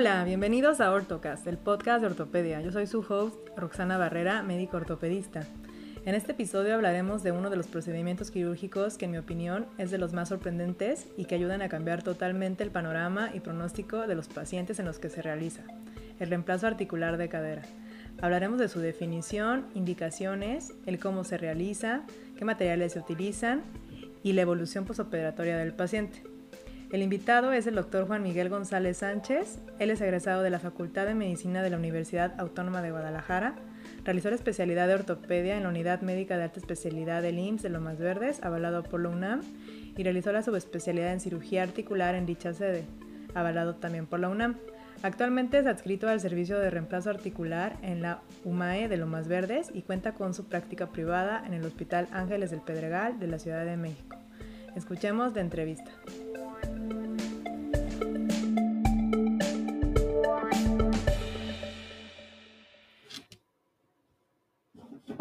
[0.00, 2.62] Hola, bienvenidos a Ortocast, el podcast de ortopedia.
[2.62, 5.46] Yo soy su host, Roxana Barrera, médico ortopedista.
[6.06, 9.90] En este episodio hablaremos de uno de los procedimientos quirúrgicos que en mi opinión es
[9.90, 14.14] de los más sorprendentes y que ayudan a cambiar totalmente el panorama y pronóstico de
[14.14, 15.64] los pacientes en los que se realiza,
[16.18, 17.62] el reemplazo articular de cadera.
[18.22, 22.04] Hablaremos de su definición, indicaciones, el cómo se realiza,
[22.38, 23.64] qué materiales se utilizan
[24.22, 26.29] y la evolución posoperatoria del paciente.
[26.92, 29.60] El invitado es el doctor Juan Miguel González Sánchez.
[29.78, 33.54] Él es egresado de la Facultad de Medicina de la Universidad Autónoma de Guadalajara
[34.04, 37.68] Realizó la especialidad de ortopedia en la Unidad Médica de Alta Especialidad del IMSS de
[37.68, 39.42] Lomas Verdes, avalado por la UNAM,
[39.96, 42.84] y realizó la subespecialidad en cirugía articular en dicha sede,
[43.34, 44.56] avalado también por la UNAM.
[45.02, 49.82] Actualmente es adscrito al servicio de reemplazo articular en la UMAE de Lomas Verdes y
[49.82, 53.76] cuenta con su práctica privada en el Hospital Ángeles del Pedregal de la Ciudad de
[53.76, 54.16] México.
[54.76, 55.90] Escuchemos de entrevista.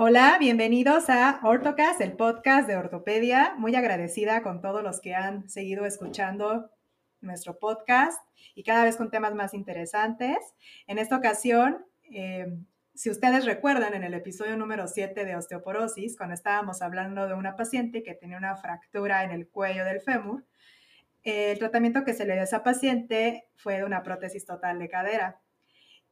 [0.01, 3.53] Hola, bienvenidos a Ortocast, el podcast de ortopedia.
[3.57, 6.71] Muy agradecida con todos los que han seguido escuchando
[7.19, 8.17] nuestro podcast
[8.55, 10.37] y cada vez con temas más interesantes.
[10.87, 12.47] En esta ocasión, eh,
[12.93, 17.55] si ustedes recuerdan en el episodio número 7 de osteoporosis, cuando estábamos hablando de una
[17.55, 20.45] paciente que tenía una fractura en el cuello del fémur,
[21.23, 24.89] el tratamiento que se le dio a esa paciente fue de una prótesis total de
[24.89, 25.41] cadera.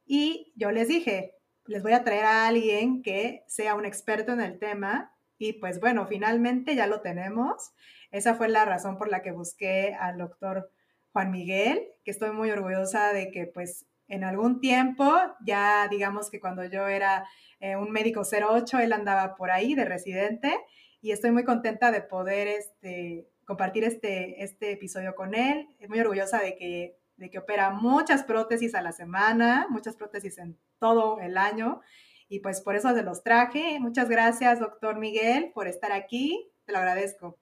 [0.04, 1.34] Y yo les dije,
[1.66, 5.80] les voy a traer a alguien que sea un experto en el tema y pues
[5.80, 7.72] bueno, finalmente ya lo tenemos.
[8.10, 10.70] Esa fue la razón por la que busqué al doctor
[11.12, 16.40] Juan Miguel, que estoy muy orgullosa de que pues en algún tiempo, ya digamos que
[16.40, 17.26] cuando yo era
[17.60, 20.58] eh, un médico 08, él andaba por ahí de residente
[21.00, 25.66] y estoy muy contenta de poder este, compartir este, este episodio con él.
[25.88, 30.56] Muy orgullosa de que de que opera muchas prótesis a la semana, muchas prótesis en
[30.78, 31.80] todo el año.
[32.28, 33.80] Y pues por eso se los traje.
[33.80, 36.48] Muchas gracias, doctor Miguel, por estar aquí.
[36.64, 37.36] Te lo agradezco.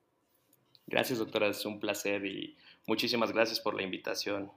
[0.86, 1.48] Gracias, doctora.
[1.48, 4.50] Es un placer y muchísimas gracias por la invitación.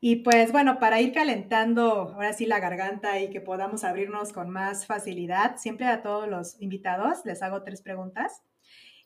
[0.00, 4.50] Y pues bueno, para ir calentando ahora sí la garganta y que podamos abrirnos con
[4.50, 8.42] más facilidad, siempre a todos los invitados les hago tres preguntas.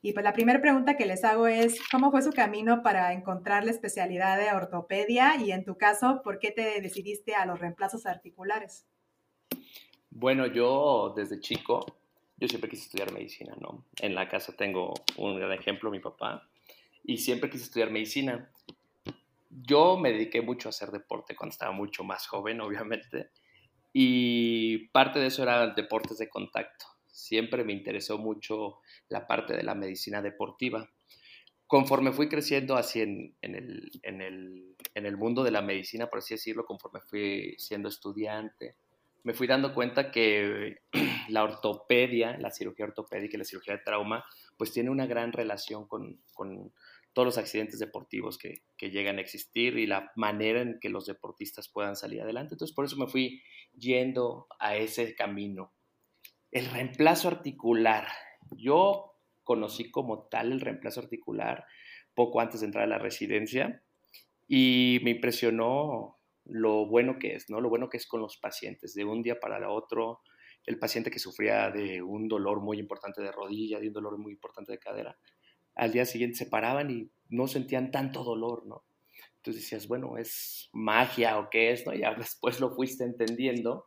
[0.01, 3.65] Y pues la primera pregunta que les hago es, ¿cómo fue su camino para encontrar
[3.65, 5.37] la especialidad de ortopedia?
[5.37, 8.87] Y en tu caso, ¿por qué te decidiste a los reemplazos articulares?
[10.11, 11.85] Bueno, yo desde chico,
[12.37, 13.85] yo siempre quise estudiar medicina, ¿no?
[14.01, 16.49] En la casa tengo un gran ejemplo, mi papá,
[17.03, 18.51] y siempre quise estudiar medicina.
[19.51, 23.31] Yo me dediqué mucho a hacer deporte cuando estaba mucho más joven, obviamente,
[23.93, 26.87] y parte de eso era deportes de contacto
[27.19, 30.89] siempre me interesó mucho la parte de la medicina deportiva.
[31.67, 36.21] Conforme fui creciendo así en, el, en, el, en el mundo de la medicina, por
[36.21, 38.77] así decirlo, conforme fui siendo estudiante,
[39.25, 40.77] me fui dando cuenta que
[41.29, 44.25] la ortopedia, la cirugía ortopédica y la cirugía de trauma,
[44.57, 46.73] pues tiene una gran relación con, con
[47.13, 51.05] todos los accidentes deportivos que, que, llegan a existir y la manera en que los
[51.07, 52.55] deportistas puedan salir adelante.
[52.55, 53.43] Entonces, por eso me fui
[53.77, 55.73] yendo a ese camino.
[56.51, 58.07] El reemplazo articular.
[58.57, 59.15] Yo
[59.45, 61.65] conocí como tal el reemplazo articular
[62.15, 63.83] poco antes de entrar a la residencia
[64.47, 67.61] y me impresionó lo bueno que es, ¿no?
[67.61, 70.23] Lo bueno que es con los pacientes, de un día para el otro,
[70.65, 74.33] el paciente que sufría de un dolor muy importante de rodilla, de un dolor muy
[74.33, 75.19] importante de cadera,
[75.75, 78.85] al día siguiente se paraban y no sentían tanto dolor, ¿no?
[79.39, 81.87] Entonces decías, bueno, ¿es magia o qué es?
[81.87, 81.95] ¿no?
[81.95, 83.87] Ya después lo fuiste entendiendo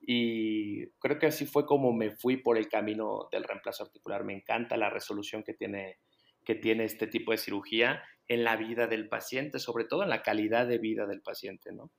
[0.00, 4.24] y creo que así fue como me fui por el camino del reemplazo articular.
[4.24, 5.98] Me encanta la resolución que tiene,
[6.44, 10.22] que tiene este tipo de cirugía en la vida del paciente, sobre todo en la
[10.22, 11.90] calidad de vida del paciente, ¿no?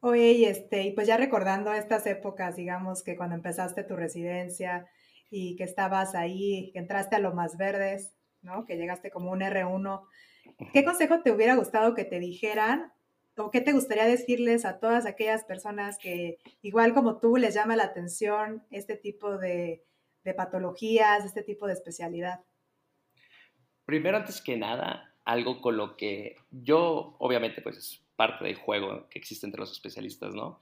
[0.00, 4.86] Oye, este, y pues ya recordando estas épocas, digamos que cuando empezaste tu residencia
[5.30, 8.66] y que estabas ahí, que entraste a lo más verdes, ¿no?
[8.66, 10.02] Que llegaste como un R1,
[10.72, 12.92] ¿qué consejo te hubiera gustado que te dijeran
[13.36, 17.76] o qué te gustaría decirles a todas aquellas personas que, igual como tú, les llama
[17.76, 19.84] la atención este tipo de,
[20.36, 22.40] patologías, este tipo de especialidad?
[23.84, 29.08] Primero, antes que nada, algo con lo que yo, obviamente, pues es parte del juego
[29.08, 30.58] que existe entre los especialistas, ¿no?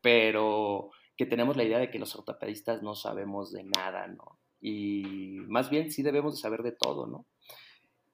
[0.00, 4.38] Pero que tenemos la idea de que los ortopedistas no sabemos de nada, ¿no?
[4.60, 7.26] Y más bien sí debemos de saber de todo, ¿no?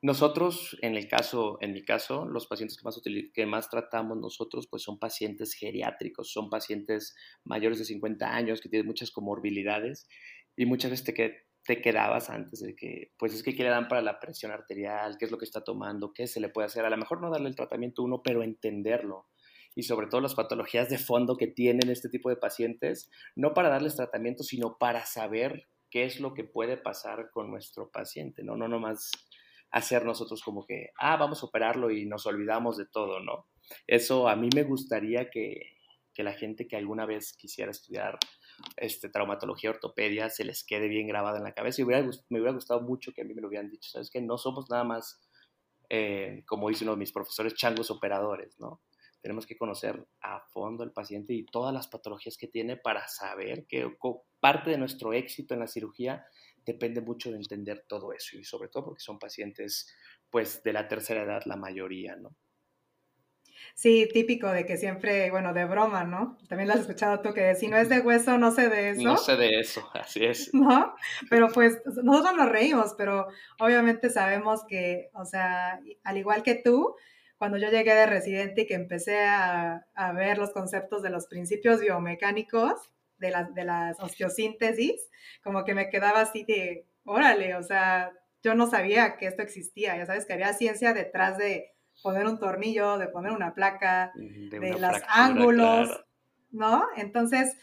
[0.04, 3.00] Nosotros, en el caso, en mi caso, los pacientes que más,
[3.32, 7.14] que más tratamos nosotros, pues son pacientes geriátricos, son pacientes
[7.44, 10.08] mayores de 50 años que tienen muchas comorbilidades
[10.56, 13.86] y muchas veces te, te quedabas antes de que, pues es que qué le dan
[13.86, 16.84] para la presión arterial, qué es lo que está tomando, qué se le puede hacer.
[16.84, 19.28] A lo mejor no darle el tratamiento uno, pero entenderlo.
[19.76, 23.68] Y sobre todo las patologías de fondo que tienen este tipo de pacientes, no para
[23.68, 28.56] darles tratamiento, sino para saber qué es lo que puede pasar con nuestro paciente, ¿no?
[28.56, 29.12] No nomás
[29.72, 33.46] hacer nosotros como que, ah, vamos a operarlo y nos olvidamos de todo, ¿no?
[33.86, 35.78] Eso a mí me gustaría que,
[36.12, 38.18] que la gente que alguna vez quisiera estudiar
[38.76, 41.80] este, traumatología, ortopedia, se les quede bien grabada en la cabeza.
[41.80, 41.96] Y me
[42.30, 44.10] hubiera gustado mucho que a mí me lo hubieran dicho, ¿sabes?
[44.10, 45.20] Que no somos nada más,
[45.88, 48.82] eh, como dice uno de mis profesores, changos operadores, ¿no?
[49.22, 53.66] Tenemos que conocer a fondo al paciente y todas las patologías que tiene para saber
[53.68, 53.88] que
[54.40, 56.26] parte de nuestro éxito en la cirugía
[56.64, 59.94] depende mucho de entender todo eso y sobre todo porque son pacientes
[60.30, 62.36] pues de la tercera edad la mayoría, ¿no?
[63.74, 66.36] Sí, típico de que siempre, bueno, de broma, ¿no?
[66.48, 69.02] También lo has escuchado tú, que si no es de hueso, no sé de eso.
[69.02, 70.50] No sé de eso, así es.
[70.54, 70.94] ¿No?
[71.30, 73.28] Pero pues nosotros nos reímos, pero
[73.58, 76.94] obviamente sabemos que, o sea, al igual que tú,
[77.38, 81.26] cuando yo llegué de residente y que empecé a, a ver los conceptos de los
[81.26, 82.91] principios biomecánicos
[83.22, 85.08] de, la, de las osteosíntesis,
[85.42, 89.96] como que me quedaba así de, órale, o sea, yo no sabía que esto existía,
[89.96, 91.70] ya sabes que había ciencia detrás de
[92.02, 96.04] poner un tornillo, de poner una placa, de, los ángulos,
[96.50, 96.84] ¿no?
[96.96, 97.56] Entonces,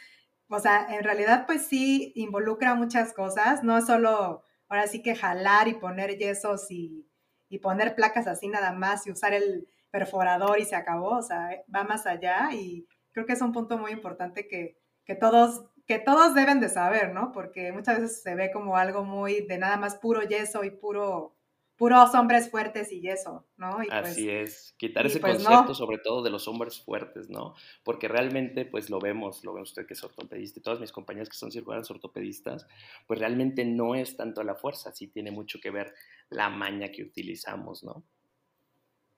[0.48, 5.16] o sea, en realidad pues sí involucra muchas cosas, no es solo ahora sí que
[5.16, 7.06] jalar y poner yesos y,
[7.50, 11.50] y poner placas así nada más y usar el perforador y se acabó, o sea,
[11.74, 14.79] va más allá y creo que es un punto muy importante que,
[15.10, 17.32] que todos que todos deben de saber, ¿no?
[17.32, 21.36] Porque muchas veces se ve como algo muy de nada más puro yeso y puro
[21.78, 23.78] puros hombres fuertes y eso, ¿no?
[23.78, 27.56] Pues Así es, quitar ese pues concepto sobre todo de los hombres fuertes, ¿no?
[27.84, 31.28] Porque realmente pues lo vemos, lo ve usted que es ortopedista y todas mis compañeras
[31.28, 32.68] que son cirujanas ortopedistas,
[33.08, 35.92] pues realmente no es tanto la fuerza, sí tiene mucho que ver
[36.30, 38.04] la maña que utilizamos, ¿no?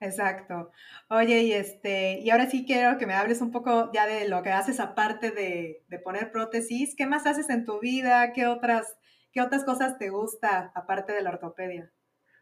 [0.01, 0.71] Exacto.
[1.09, 4.41] Oye, y este, y ahora sí quiero que me hables un poco ya de lo
[4.41, 6.95] que haces aparte de, de poner prótesis.
[6.97, 8.33] ¿Qué más haces en tu vida?
[8.33, 8.97] ¿Qué otras,
[9.31, 11.91] qué otras cosas te gusta aparte de la ortopedia?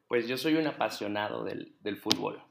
[0.08, 2.42] Pues yo soy un apasionado del, fútbol.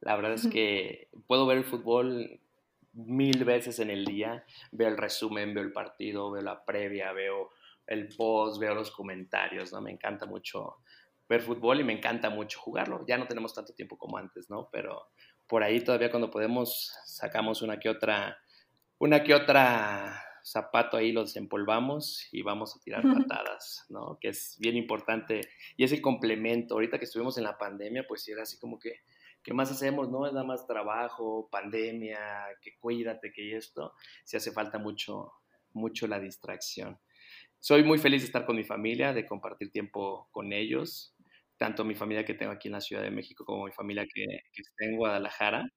[0.00, 2.40] La verdad es que puedo ver el fútbol
[2.94, 4.44] mil veces en el día.
[4.72, 7.50] Veo el resumen, veo el partido, veo la previa, veo
[7.86, 9.82] el post, veo los comentarios, ¿no?
[9.82, 10.78] Me encanta mucho
[11.28, 13.04] ver fútbol y me encanta mucho jugarlo.
[13.06, 14.68] Ya no tenemos tanto tiempo como antes, ¿no?
[14.70, 15.08] Pero
[15.46, 18.38] por ahí todavía cuando podemos sacamos una que otra,
[18.98, 24.18] una que otra zapato ahí lo desempolvamos y vamos a tirar patadas, ¿no?
[24.20, 25.40] Que es bien importante
[25.76, 26.74] y es el complemento.
[26.74, 29.00] Ahorita que estuvimos en la pandemia, pues era así como que,
[29.42, 30.08] ¿qué más hacemos?
[30.08, 32.20] No es nada más trabajo, pandemia,
[32.62, 33.94] que cuídate, que esto.
[34.24, 35.32] Si hace falta mucho,
[35.72, 37.00] mucho la distracción.
[37.58, 41.15] Soy muy feliz de estar con mi familia, de compartir tiempo con ellos,
[41.58, 44.24] tanto mi familia que tengo aquí en la Ciudad de México como mi familia que,
[44.54, 45.68] está en Guadalajara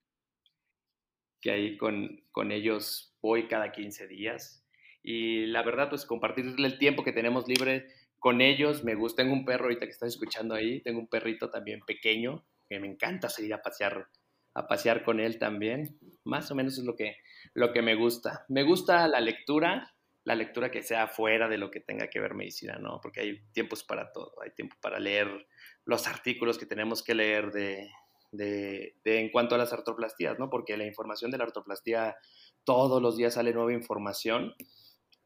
[1.42, 4.60] que ahí con, con, ellos voy cada 15 días
[5.02, 7.88] y la verdad, pues compartirle el tiempo que tenemos libre
[8.20, 9.24] con ellos, me gusta.
[9.24, 12.88] Tengo un perro ahorita que estás escuchando ahí, tengo un perrito también pequeño, que me
[12.88, 14.08] encanta salir a pasear,
[14.54, 15.98] a pasear con él también.
[16.26, 17.16] Más o menos es lo que,
[17.54, 18.46] lo que me gusta.
[18.50, 22.34] Me gusta la lectura, la lectura que sea fuera de lo que tenga que ver
[22.34, 23.00] medicina, ¿no?
[23.02, 25.48] Porque hay tiempos para todo, hay tiempo para leer
[25.86, 27.90] los artículos que tenemos que leer de,
[28.32, 30.50] de, de, en cuanto a las artroplastías, ¿no?
[30.50, 32.16] Porque la información de la artroplastía,
[32.64, 34.54] todos los días sale nueva información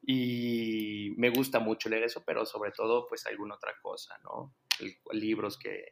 [0.06, 4.53] y me gusta mucho leer eso, pero sobre todo pues alguna otra cosa, ¿no?
[5.12, 5.86] libros que,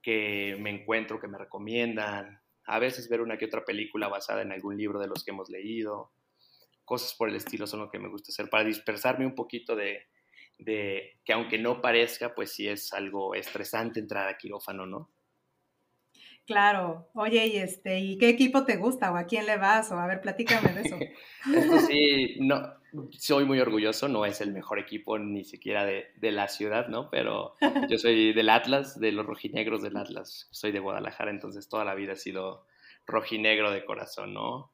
[0.00, 4.52] que me encuentro, que me recomiendan, a veces ver una que otra película basada en
[4.52, 6.12] algún libro de los que hemos leído,
[6.84, 10.06] cosas por el estilo son lo que me gusta hacer para dispersarme un poquito de,
[10.58, 15.10] de que aunque no parezca, pues sí es algo estresante entrar a quirófano, ¿no?
[16.46, 17.08] Claro.
[17.14, 19.90] Oye, ¿y este, y qué equipo te gusta o a quién le vas?
[19.92, 20.98] O a ver, platícame de eso.
[21.54, 22.74] Esto sí, no,
[23.12, 27.08] soy muy orgulloso, no es el mejor equipo ni siquiera de, de, la ciudad, ¿no?
[27.10, 27.56] Pero
[27.88, 30.48] yo soy del Atlas, de los rojinegros del Atlas.
[30.50, 32.66] Soy de Guadalajara, entonces toda la vida he sido
[33.06, 34.73] rojinegro de corazón, ¿no?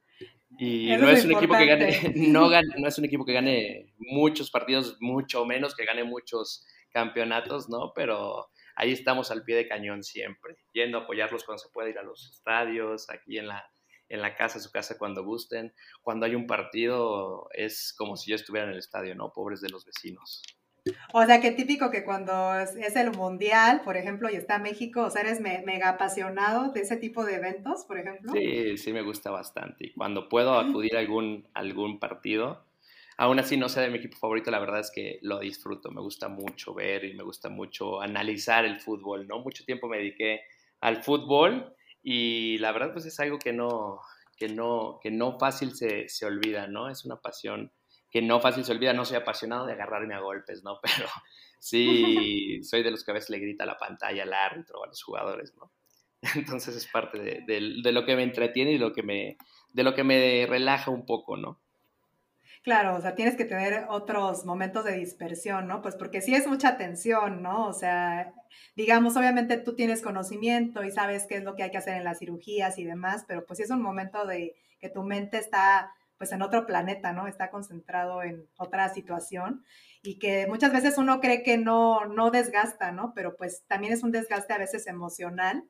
[0.59, 3.95] Y no es, un equipo que gane, no, gane, no es un equipo que gane
[3.99, 7.93] muchos partidos, mucho menos que gane muchos campeonatos, ¿no?
[7.95, 11.99] Pero ahí estamos al pie de cañón siempre, yendo a apoyarlos cuando se puede ir
[11.99, 13.65] a los estadios, aquí en la,
[14.09, 15.73] en la casa, su casa cuando gusten.
[16.03, 19.33] Cuando hay un partido es como si yo estuviera en el estadio, ¿no?
[19.33, 20.43] Pobres de los vecinos.
[21.13, 25.11] O sea, que típico que cuando es, el mundial, por ejemplo, y está México, o
[25.11, 28.33] sea, eres mega apasionado de ese tipo de eventos, por ejemplo.
[28.33, 29.87] Sí, sí me gusta bastante.
[29.87, 32.65] Y cuando puedo acudir a algún, algún partido,
[33.17, 36.01] aún así no sea de mi equipo favorito, la verdad es que lo disfruto, me
[36.01, 39.41] gusta mucho ver y me gusta mucho analizar el fútbol, ¿no?
[39.41, 40.41] Mucho tiempo me dediqué
[40.81, 44.01] al fútbol y la verdad pues es algo que no,
[44.39, 46.89] que no, que no fácil se, se olvida, ¿no?
[46.89, 47.71] Es una pasión
[48.11, 50.81] que no fácil se olvida, no soy apasionado de agarrarme a golpes, ¿no?
[50.83, 51.09] Pero
[51.59, 54.89] sí soy de los que a veces le grita a la pantalla al árbitro a
[54.89, 55.71] los jugadores, ¿no?
[56.35, 59.39] Entonces es parte de, de, lo que me entretiene y lo que me,
[59.73, 61.61] de lo que me relaja un poco, ¿no?
[62.63, 65.81] Claro, o sea, tienes que tener otros momentos de dispersión, ¿no?
[65.81, 67.67] Pues porque sí es mucha tensión, ¿no?
[67.67, 68.35] O sea,
[68.77, 72.05] digamos, obviamente tú tienes conocimiento y sabes qué es lo que hay que hacer en
[72.05, 75.95] las cirugías y demás, pero pues sí es un momento de que tu mente está
[76.21, 77.27] pues en otro planeta, ¿no?
[77.27, 79.65] Está concentrado en otra situación
[80.03, 83.15] y que muchas veces uno cree que no, no desgasta, ¿no?
[83.15, 85.65] Pero pues también es un desgaste a veces emocional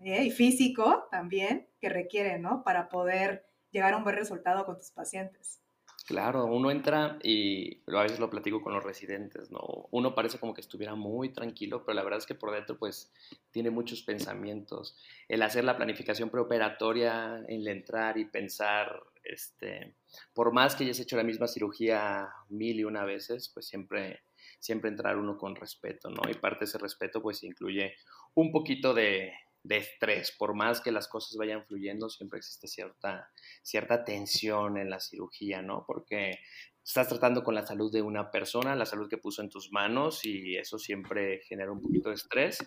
[0.00, 0.24] ¿eh?
[0.24, 2.64] y físico también que requiere, ¿no?
[2.64, 5.60] Para poder llegar a un buen resultado con tus pacientes.
[6.04, 9.86] Claro, uno entra y a veces lo platico con los residentes, ¿no?
[9.92, 13.12] Uno parece como que estuviera muy tranquilo, pero la verdad es que por dentro pues
[13.52, 14.96] tiene muchos pensamientos.
[15.28, 19.96] El hacer la planificación preoperatoria, el entrar y pensar, este,
[20.32, 24.24] por más que hayas hecho la misma cirugía mil y una veces, pues siempre,
[24.60, 26.22] siempre entrar uno con respeto, ¿no?
[26.30, 27.94] Y parte de ese respeto pues incluye
[28.34, 30.32] un poquito de, de estrés.
[30.36, 33.30] Por más que las cosas vayan fluyendo, siempre existe cierta,
[33.62, 35.84] cierta tensión en la cirugía, ¿no?
[35.86, 36.38] Porque
[36.84, 40.24] estás tratando con la salud de una persona, la salud que puso en tus manos
[40.24, 42.58] y eso siempre genera un poquito de estrés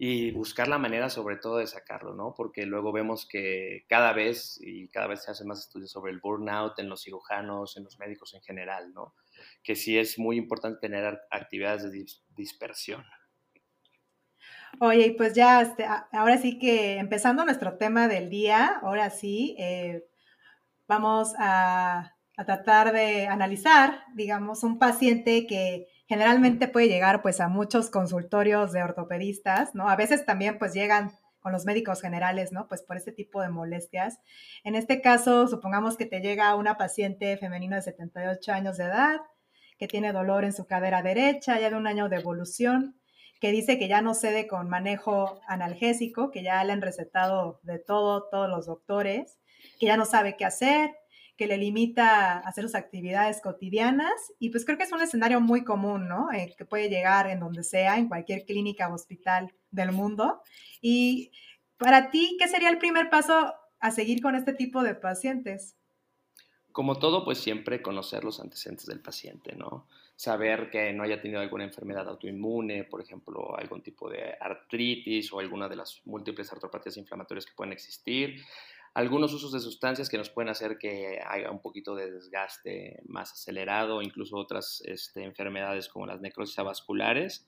[0.00, 2.32] y buscar la manera sobre todo de sacarlo, ¿no?
[2.36, 6.20] Porque luego vemos que cada vez y cada vez se hacen más estudios sobre el
[6.20, 9.14] burnout en los cirujanos, en los médicos en general, ¿no?
[9.64, 13.04] Que sí es muy importante tener actividades de dispersión.
[14.80, 20.04] Oye, pues ya, este, ahora sí que empezando nuestro tema del día, ahora sí, eh,
[20.86, 22.14] vamos a,
[22.46, 28.82] tratar de analizar, digamos, un paciente que generalmente puede llegar pues a muchos consultorios de
[28.82, 29.88] ortopedistas, ¿no?
[29.88, 32.66] A veces también pues llegan con los médicos generales, ¿no?
[32.66, 34.18] Pues por ese tipo de molestias.
[34.64, 39.20] En este caso, supongamos que te llega una paciente femenina de 78 años de edad,
[39.78, 42.98] que tiene dolor en su cadera derecha, ya de un año de evolución,
[43.40, 47.78] que dice que ya no cede con manejo analgésico, que ya le han recetado de
[47.78, 49.38] todo, todos los doctores,
[49.78, 50.90] que ya no sabe qué hacer,
[51.38, 54.12] que le limita a hacer sus actividades cotidianas.
[54.40, 56.28] Y pues creo que es un escenario muy común, ¿no?
[56.58, 60.42] Que puede llegar en donde sea, en cualquier clínica o hospital del mundo.
[60.82, 61.30] Y
[61.78, 65.76] para ti, ¿qué sería el primer paso a seguir con este tipo de pacientes?
[66.72, 69.86] Como todo, pues siempre conocer los antecedentes del paciente, ¿no?
[70.18, 75.38] saber que no haya tenido alguna enfermedad autoinmune, por ejemplo, algún tipo de artritis o
[75.38, 78.42] alguna de las múltiples artropatías inflamatorias que pueden existir,
[78.94, 83.32] algunos usos de sustancias que nos pueden hacer que haya un poquito de desgaste más
[83.32, 87.46] acelerado, incluso otras este, enfermedades como las necrosis avasculares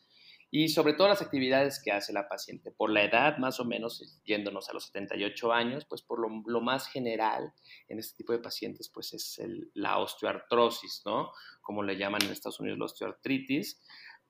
[0.53, 2.73] y sobre todo las actividades que hace la paciente.
[2.73, 6.89] Por la edad, más o menos, yéndonos a los 78 años, pues por lo, más
[6.89, 7.53] general
[7.89, 9.41] en este tipo de pacientes, pues es
[9.75, 11.31] la osteoartrosis, ¿no?
[11.61, 13.81] Como le llaman en Estados Unidos la osteoartritis,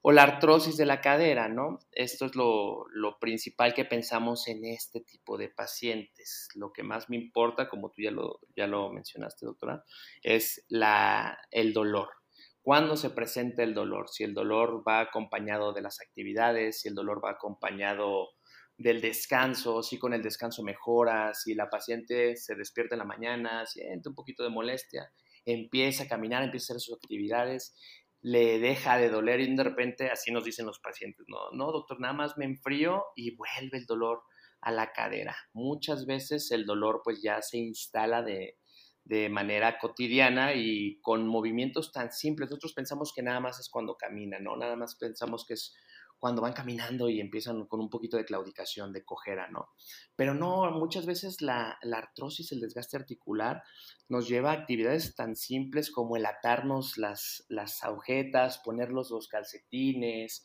[0.03, 1.79] o la artrosis de la cadera, ¿no?
[1.93, 2.87] Esto es lo,
[3.21, 6.49] principal que pensamos en este tipo de pacientes.
[6.55, 9.85] Lo que más me importa, como tú ya lo, ya lo mencionaste, doctora,
[10.23, 12.09] es la, el dolor
[12.63, 16.95] cuándo se presenta el dolor, si el dolor va acompañado de las actividades, si el
[16.95, 18.29] dolor va acompañado
[18.77, 23.67] del descanso, si con el descanso mejora, si la paciente se despierta en la mañana,
[23.67, 25.13] siente un poquito de molestia,
[25.45, 27.75] empieza a caminar, empieza a hacer sus actividades,
[28.23, 32.01] le deja de doler y de repente así nos dicen los pacientes, no, no, doctor,
[32.01, 34.23] nada más me enfrío y vuelve el dolor
[34.61, 35.37] a la cadera.
[35.53, 38.59] Muchas veces el dolor pues ya se instala de,
[39.05, 42.51] de manera cotidiana y con movimientos tan simples.
[42.51, 44.57] Nosotros pensamos que nada más es cuando caminan, ¿no?
[44.57, 45.75] Nada más pensamos que es
[46.21, 49.71] cuando van caminando y empiezan con un poquito de claudicación, de cojera, ¿no?
[50.15, 53.63] Pero no, muchas veces la, artrosis, el desgaste articular,
[54.09, 60.45] nos lleva a actividades tan simples como el atarnos las, las agujetas, ponerlos los calcetines,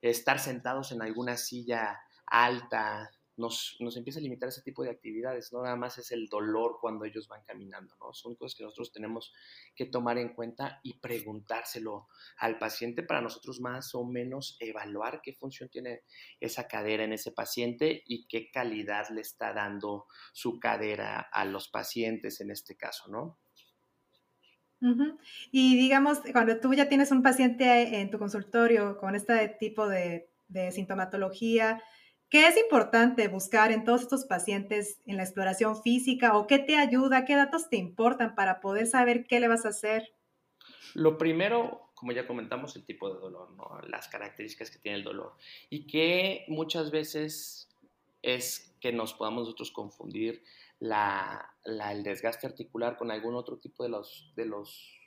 [0.00, 5.52] estar sentados en alguna silla alta, nos, nos, empieza a limitar ese tipo de actividades,
[5.52, 8.12] no nada más es el dolor cuando ellos van caminando, ¿no?
[8.12, 9.32] Son cosas que nosotros tenemos
[9.74, 15.34] que tomar en cuenta y preguntárselo al paciente para nosotros más o menos evaluar qué
[15.34, 16.02] función tiene
[16.40, 21.68] esa cadera en ese paciente y qué calidad le está dando su cadera a los
[21.68, 23.38] pacientes en este caso, ¿no?
[25.50, 30.30] Y digamos, cuando tú ya tienes un paciente en tu consultorio con este tipo de,
[30.48, 31.82] de sintomatología,
[32.28, 36.76] ¿Qué es importante buscar en todos estos pacientes en la exploración física o qué te
[36.76, 40.12] ayuda, qué datos te importan para poder saber qué le vas a hacer?
[40.94, 43.50] Lo primero, como ya comentamos, el tipo de dolor,
[43.88, 45.34] las características que tiene el dolor.
[45.70, 47.68] Y que muchas veces
[48.22, 50.42] es que nos podamos nosotros confundir
[50.80, 54.98] la, el desgaste articular con algún otro tipo de los, de los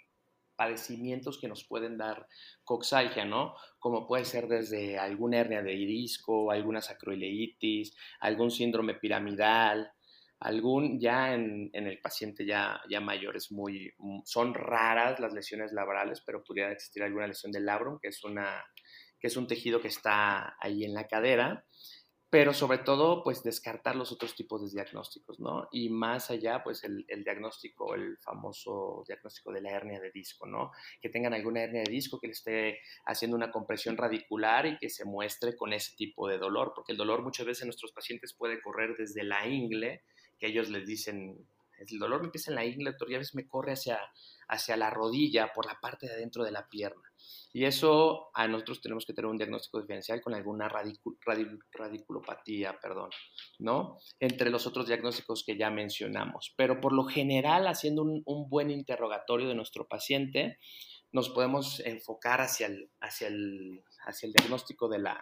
[0.59, 2.27] padecimientos que nos pueden dar
[2.65, 3.55] coxalgia, ¿no?
[3.79, 9.89] Como puede ser desde alguna hernia de disco, alguna sacroileitis, algún síndrome piramidal,
[10.41, 13.93] algún ya en, el paciente ya, ya mayor es muy,
[14.25, 18.61] son raras las lesiones laborales, pero podría existir alguna lesión del labrum, que es, una,
[19.17, 21.63] que es un tejido que está ahí en la cadera,
[22.29, 25.67] pero sobre todo, pues descartar los otros tipos de diagnósticos, ¿no?
[25.71, 30.45] Y más allá, pues el, el, diagnóstico, el famoso diagnóstico de la hernia de disco,
[30.45, 30.71] ¿no?
[31.01, 34.89] Que tengan alguna hernia de disco que le esté haciendo una compresión radicular y que
[34.89, 38.33] se muestre con ese tipo de dolor, porque el dolor muchas veces en nuestros pacientes
[38.33, 40.03] puede correr desde la ingle,
[40.37, 41.47] que ellos les dicen,
[41.87, 43.99] el dolor me empieza en la ingle, ya ves, me corre hacia,
[44.47, 47.03] hacia la rodilla, por la parte de adentro de la pierna.
[47.51, 53.09] Y eso a nosotros tenemos que tener un diagnóstico diferencial con alguna radiculopatía, perdón,
[53.57, 53.97] ¿no?
[54.19, 56.53] Entre los otros diagnósticos que ya mencionamos.
[56.55, 60.59] Pero por lo general, haciendo un, buen interrogatorio de nuestro paciente,
[61.11, 65.19] nos podemos enfocar hacia el, hacia el, hacia el diagnóstico de la,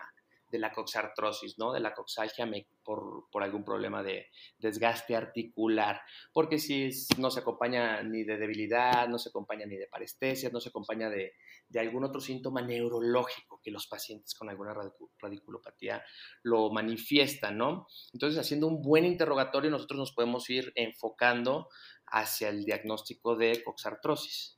[0.49, 1.73] de la coxartrosis, ¿no?
[1.73, 2.49] De la coxalgia
[2.83, 4.27] por, por, algún problema de
[4.57, 6.01] desgaste articular.
[6.31, 10.59] Porque si no se acompaña ni de debilidad, no se acompaña ni de parestesia, no
[10.59, 11.33] se acompaña de,
[11.69, 14.73] de algún otro síntoma neurológico que los pacientes con alguna
[15.19, 16.03] radiculopatía
[16.43, 17.87] lo manifiestan, ¿no?
[18.13, 21.67] Entonces, haciendo un buen interrogatorio, nosotros nos podemos ir enfocando
[22.07, 24.56] hacia el diagnóstico de coxartrosis.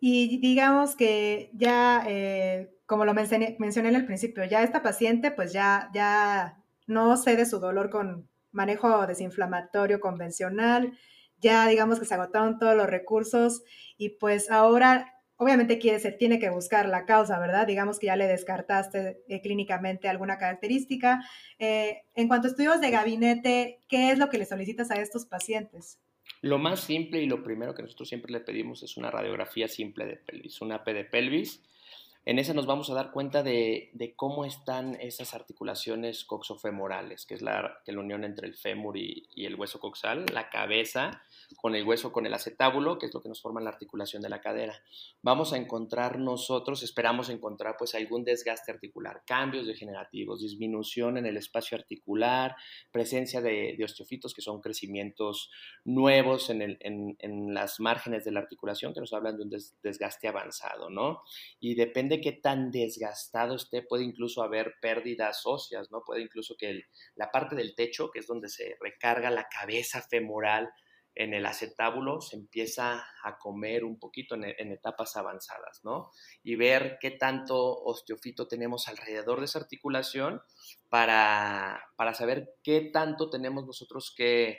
[0.00, 5.30] Y digamos que ya, eh, como lo mencioné, mencioné, en el principio, ya esta paciente
[5.30, 10.92] pues ya, ya no cede su dolor con manejo desinflamatorio convencional,
[11.38, 13.62] ya digamos que se agotaron todos los recursos
[13.96, 17.66] y pues ahora obviamente quiere, se tiene que buscar la causa, ¿verdad?
[17.66, 21.24] Digamos que ya le descartaste eh, clínicamente alguna característica.
[21.58, 25.26] Eh, en cuanto a estudios de gabinete, ¿qué es lo que le solicitas a estos
[25.26, 25.98] pacientes?
[26.40, 30.06] Lo más simple y lo primero que nosotros siempre le pedimos es una radiografía simple
[30.06, 31.62] de pelvis, una P de pelvis.
[32.26, 37.42] En esa nos vamos a dar cuenta de, cómo están esas articulaciones coxofemorales, que es
[37.42, 41.22] la, que la unión entre el fémur y, y, el hueso coxal, la cabeza,
[41.56, 44.28] con el hueso con el acetábulo, que es lo que nos forma la articulación de
[44.28, 44.82] la cadera.
[45.22, 51.36] Vamos a encontrar nosotros, esperamos encontrar pues algún desgaste articular, cambios degenerativos, disminución en el
[51.36, 52.56] espacio articular,
[52.90, 55.50] presencia de, osteofitos, que son crecimientos
[55.84, 59.50] nuevos en, el, en, las márgenes de la articulación, que nos hablan de un
[59.82, 61.22] desgaste avanzado, ¿no?
[61.60, 66.02] Y depende qué tan desgastado esté, puede incluso haber pérdidas óseas, ¿no?
[66.04, 66.82] Puede incluso que
[67.16, 70.70] la parte del techo, que es donde se recarga la cabeza femoral,
[71.14, 76.10] en el acetábulo se empieza a comer un poquito en, etapas avanzadas, ¿no?
[76.42, 80.42] Y ver qué tanto osteofito tenemos alrededor de esa articulación
[80.88, 84.58] para, para saber qué tanto tenemos nosotros que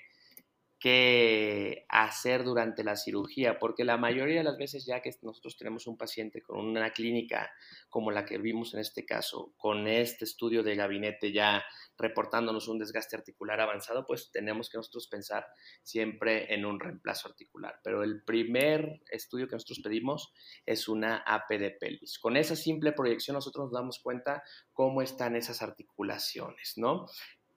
[0.86, 5.88] que hacer durante la cirugía, porque la mayoría de las veces ya que nosotros tenemos
[5.88, 7.52] un paciente con una clínica
[7.90, 11.66] como la que vimos en este caso, con este estudio de gabinete ya
[11.98, 15.48] reportándonos un desgaste articular avanzado, pues tenemos que nosotros pensar
[15.82, 17.80] siempre en un reemplazo articular.
[17.84, 20.34] Pero el primer estudio que nosotros pedimos
[20.68, 22.20] es una AP de pelvis.
[22.20, 27.08] Con esa simple proyección nosotros nos damos cuenta cómo están esas articulaciones, ¿no?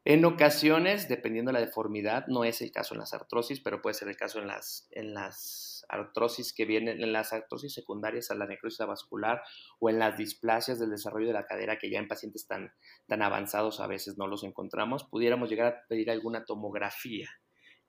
[0.09, 3.93] En ocasiones, dependiendo de la deformidad, no es el caso en las artrosis, pero puede
[3.93, 8.35] ser el caso en las, en las artrosis que vienen, en las artrosis secundarias a
[8.35, 9.43] la necrosis vascular
[9.79, 12.73] o en las displasias del desarrollo de la cadera que ya en pacientes tan,
[13.07, 17.29] tan avanzados a veces no los encontramos, pudiéramos llegar a pedir alguna tomografía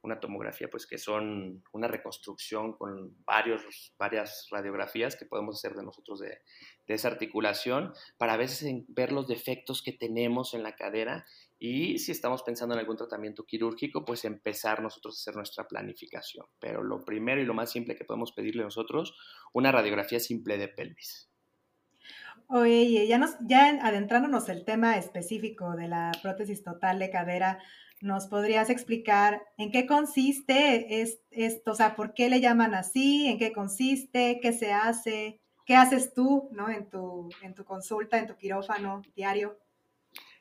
[0.01, 5.83] una tomografía, pues que son una reconstrucción con varios, varias radiografías que podemos hacer de
[5.83, 6.39] nosotros de,
[6.87, 11.25] de esa articulación para a veces ver los defectos que tenemos en la cadera
[11.59, 16.45] y si estamos pensando en algún tratamiento quirúrgico, pues empezar nosotros a hacer nuestra planificación.
[16.57, 19.13] Pero lo primero y lo más simple que podemos pedirle nosotros,
[19.51, 21.29] una radiografía simple de pelvis.
[22.47, 27.59] Oye, ya, nos, ya adentrándonos el tema específico de la prótesis total de cadera,
[27.99, 31.71] ¿nos podrías explicar en qué consiste esto?
[31.71, 33.27] O sea, ¿por qué le llaman así?
[33.27, 34.39] ¿En qué consiste?
[34.41, 35.41] ¿Qué se hace?
[35.65, 36.69] ¿Qué haces tú ¿no?
[36.69, 39.59] en, tu, en tu consulta, en tu quirófano diario?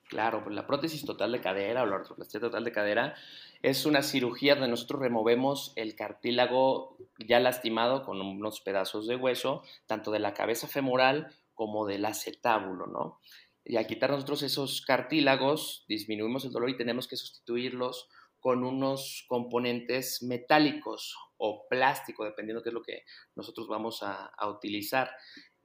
[0.08, 3.14] Claro, pues la prótesis total de cadera o la ortoplastia total de cadera
[3.60, 9.62] es una cirugía donde nosotros removemos el cartílago ya lastimado con unos pedazos de hueso,
[9.86, 13.20] tanto de la cabeza femoral como del acetábulo, ¿no?
[13.64, 18.08] Y al quitar nosotros esos cartílagos, disminuimos el dolor y tenemos que sustituirlos
[18.40, 23.04] con unos componentes metálicos o plástico, dependiendo qué es lo que
[23.36, 25.10] nosotros vamos a, a utilizar.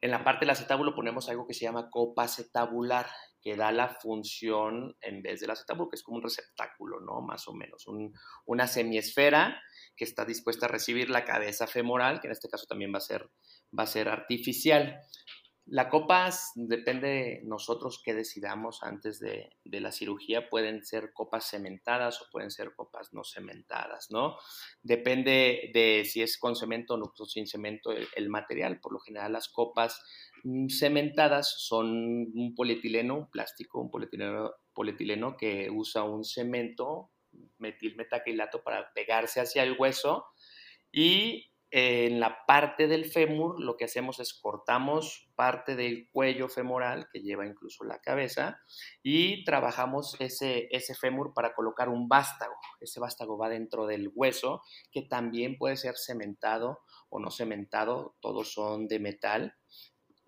[0.01, 3.08] En la parte del acetábulo ponemos algo que se llama copa acetabular,
[3.43, 7.21] que da la función en vez del acetábulo, que es como un receptáculo, ¿no?
[7.21, 8.13] Más o menos, un,
[8.45, 9.62] una semiesfera
[9.97, 13.01] que está dispuesta a recibir la cabeza femoral, que en este caso también va a
[13.01, 13.29] ser,
[13.77, 14.97] va a ser artificial.
[15.65, 20.49] La copa depende de nosotros que decidamos antes de, la cirugía.
[20.49, 24.36] Pueden ser copas cementadas o pueden ser copas no cementadas, ¿no?
[24.82, 28.82] Depende de si es con cemento o no sin cemento el, material.
[28.82, 30.04] Por lo general, las copas
[30.43, 37.12] mm, cementadas son un polietileno, un plástico, un polietileno, polietileno que usa un cemento
[37.58, 40.26] metilmetacrilato para pegarse hacia el hueso
[40.91, 47.08] y en la parte del fémur lo que hacemos es cortamos parte del cuello femoral
[47.12, 48.62] que lleva incluso la cabeza
[49.02, 52.54] y trabajamos ese, ese fémur para colocar un vástago.
[52.80, 58.54] Ese vástago va dentro del hueso que también puede ser cementado o no cementado, todos
[58.54, 59.56] son de metal.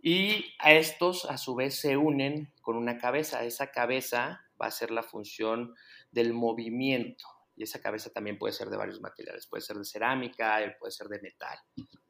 [0.02, 3.44] Y a estos a su vez se unen con una cabeza.
[3.44, 5.76] Esa cabeza va a ser la función
[6.10, 10.60] del movimiento y esa cabeza también puede ser de varios materiales, puede ser de cerámica,
[10.80, 11.58] puede ser de metal,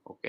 [0.04, 0.28] ¿ok?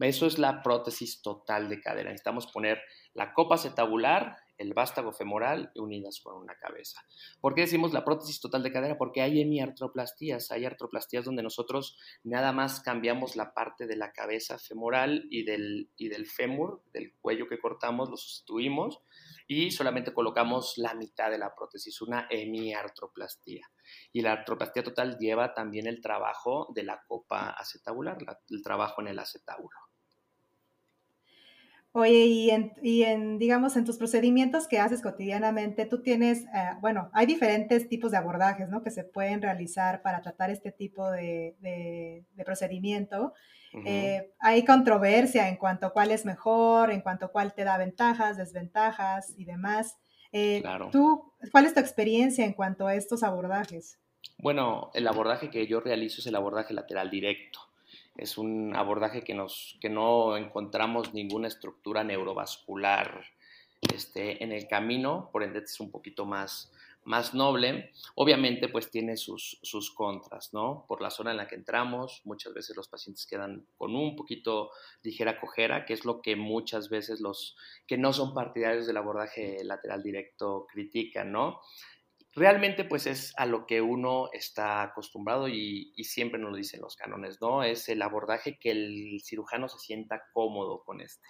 [0.00, 2.10] Eso es la prótesis total de cadera.
[2.10, 2.80] Necesitamos poner
[3.14, 7.00] la copa acetabular, el vástago femoral unidas con una cabeza.
[7.40, 8.98] ¿Por qué decimos la prótesis total de cadera?
[8.98, 14.58] Porque hay hemiartroplastías, hay artroplastías donde nosotros nada más cambiamos la parte de la cabeza
[14.58, 19.00] femoral y del, y del fémur, del cuello que cortamos, lo sustituimos
[19.48, 23.66] y solamente colocamos la mitad de la prótesis, una hemiartroplastía.
[24.12, 28.18] Y la artroplastía total lleva también el trabajo de la copa acetabular,
[28.50, 29.76] el trabajo en el acetábulo.
[31.92, 32.26] Oye,
[32.82, 37.88] y en, digamos, en tus procedimientos que haces cotidianamente, tú tienes, eh, bueno, hay diferentes
[37.88, 38.82] tipos de abordajes, ¿no?
[38.82, 43.32] Que se pueden realizar para tratar este tipo de procedimiento.
[43.84, 47.78] Eh, hay controversia en cuanto a cuál es mejor, en cuanto a cuál te da
[47.78, 49.98] ventajas, desventajas y demás.
[50.32, 53.98] Eh, ¿Tú, cuál es tu experiencia en cuanto a estos abordajes?
[54.38, 57.60] Bueno, el abordaje que yo realizo es el abordaje lateral directo.
[58.16, 63.24] Es un abordaje que, nos, que no encontramos ninguna estructura neurovascular
[63.94, 66.72] este, en el camino, por ende es un poquito más,
[67.08, 70.84] más noble, obviamente pues tiene sus, sus contras, ¿no?
[70.86, 74.70] Por la zona en la que entramos, muchas veces los pacientes quedan con un poquito
[75.02, 79.64] ligera cojera, que es lo que muchas veces los que no son partidarios del abordaje
[79.64, 81.60] lateral directo critican, ¿no?
[82.34, 86.82] Realmente pues es a lo que uno está acostumbrado y, y siempre nos lo dicen
[86.82, 87.62] los cánones, ¿no?
[87.62, 91.26] Es el abordaje que el cirujano se sienta cómodo con este.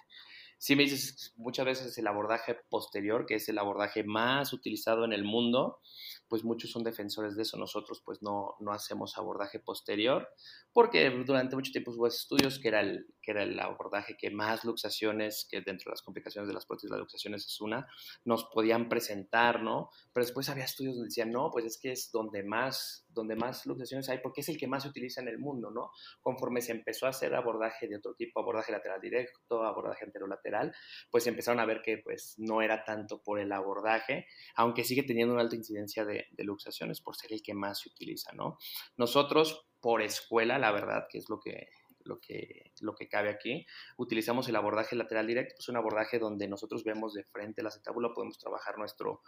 [0.61, 5.13] Si me dices, muchas veces el abordaje posterior, que es el abordaje más utilizado en
[5.13, 5.79] el mundo,
[6.27, 7.57] pues muchos son defensores de eso.
[7.57, 10.27] Nosotros pues no, no hacemos abordaje posterior,
[10.73, 15.47] porque durante mucho tiempo hubo estudios que era, el, era el abordaje que más luxaciones,
[15.49, 17.87] que dentro de las complicaciones de las prótesis, las luxaciones es una,
[18.25, 19.89] nos podían presentar, ¿no?
[20.13, 23.65] Pero después había estudios donde decían, no, pues es que es donde más donde más
[23.65, 25.91] luxaciones hay, porque es el que más se utiliza en el mundo, ¿no?
[26.21, 30.73] Conforme se empezó a hacer abordaje de otro tipo, abordaje lateral directo, abordaje anterolateral,
[31.09, 35.33] pues empezaron a ver que pues no era tanto por el abordaje, aunque sigue teniendo
[35.33, 38.57] una alta incidencia de, de luxaciones por ser el que más se utiliza, ¿no?
[38.97, 41.69] Nosotros por escuela, la verdad, que es lo que
[42.09, 43.65] lo que, lo que cabe aquí.
[43.97, 48.13] Utilizamos el abordaje lateral directo, es un abordaje donde nosotros vemos de frente la acetábula,
[48.13, 49.21] podemos trabajar nuestro,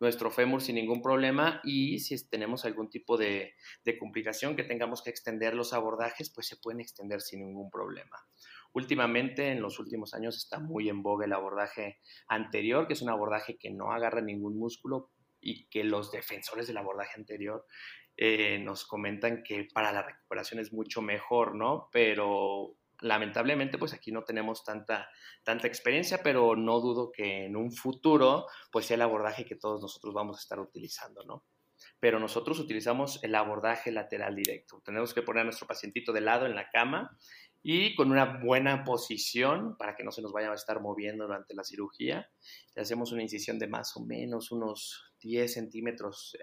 [0.00, 3.54] nuestro fémur sin ningún problema y si tenemos algún tipo de,
[3.98, 8.18] complicación que tengamos que extender los abordajes, pues se pueden extender sin ningún problema.
[8.72, 13.08] Últimamente, en los últimos años, está muy en boga el abordaje anterior, que es un
[13.08, 17.66] abordaje que no agarra ningún músculo y que los defensores del abordaje anterior
[18.16, 21.88] eh, nos comentan que para la recuperación es mucho mejor, ¿no?
[21.92, 25.08] Pero lamentablemente pues aquí no tenemos tanta,
[25.42, 29.80] tanta experiencia, pero no dudo que en un futuro pues sea el abordaje que todos
[29.80, 31.44] nosotros vamos a estar utilizando, ¿no?
[32.00, 34.80] Pero nosotros utilizamos el abordaje lateral directo.
[34.84, 37.16] Tenemos que poner a nuestro pacientito de lado en la cama
[37.66, 41.54] y con una buena posición para que no se nos vaya a estar moviendo durante
[41.54, 42.30] la cirugía.
[42.76, 46.36] Hacemos una incisión de más o menos unos 10 centímetros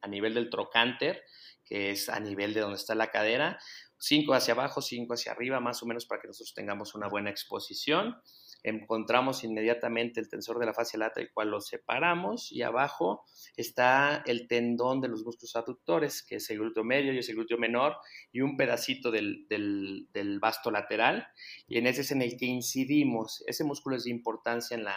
[0.00, 1.24] a nivel del trocánter,
[1.64, 3.58] que es a nivel de donde está la cadera,
[3.98, 7.30] 5 hacia abajo, 5 hacia arriba, más o menos para que nosotros tengamos una buena
[7.30, 8.16] exposición
[8.62, 13.24] encontramos inmediatamente el tensor de la fascia lata, el cual lo separamos, y abajo
[13.56, 17.36] está el tendón de los músculos aductores, que es el glúteo medio y es el
[17.36, 17.96] glúteo menor,
[18.32, 21.28] y un pedacito del, del, del vasto lateral,
[21.66, 23.44] y en ese es en el que incidimos.
[23.46, 24.96] Ese músculo es de importancia en la,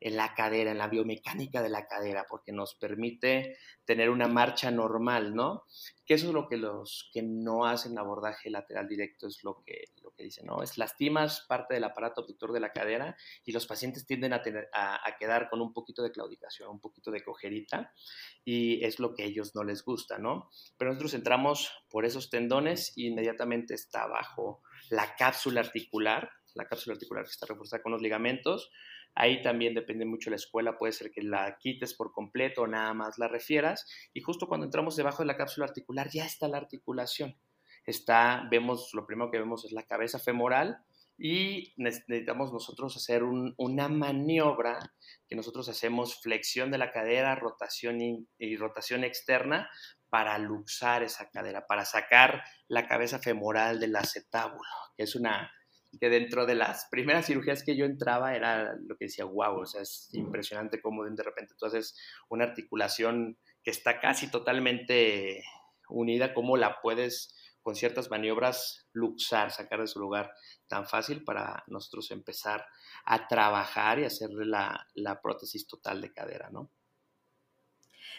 [0.00, 4.70] en la cadera, en la biomecánica de la cadera, porque nos permite tener una marcha
[4.70, 5.64] normal, ¿no?
[6.04, 9.84] Que eso es lo que los que no hacen abordaje lateral directo es lo que,
[10.16, 10.62] que dicen, ¿no?
[10.62, 14.68] Es lastimas parte del aparato abductor de la cadera y los pacientes tienden a, tener,
[14.72, 17.92] a, quedar con un poquito de claudicación, un poquito de cojerita
[18.44, 20.50] y es lo que a ellos no les gusta, ¿no?
[20.76, 26.94] Pero nosotros entramos por esos tendones y inmediatamente está bajo la cápsula articular, la cápsula
[26.94, 28.70] articular que está reforzada con los ligamentos,
[29.18, 32.66] Ahí también depende mucho de la escuela, puede ser que la quites por completo o
[32.66, 33.86] nada más la refieras.
[34.12, 37.34] Y justo cuando entramos debajo de la cápsula articular ya está la articulación.
[37.86, 40.78] Está, vemos, lo primero que vemos es la cabeza femoral
[41.18, 44.92] y necesitamos nosotros hacer una maniobra
[45.28, 49.70] que nosotros hacemos flexión de la cadera, rotación y, y rotación externa
[50.10, 55.50] para luxar esa cadera, para sacar la cabeza femoral del acetábulo, que es una
[55.98, 59.66] que dentro de las primeras cirugías que yo entraba era lo que decía, wow, o
[59.66, 61.96] sea, es impresionante cómo de repente tú haces
[62.28, 65.42] una articulación que está casi totalmente
[65.88, 67.34] unida, cómo la puedes
[67.66, 70.30] con ciertas maniobras luxar, sacar de su lugar
[70.68, 72.64] tan fácil para nosotros empezar
[73.04, 76.70] a trabajar y hacerle la, la prótesis total de cadera, ¿no?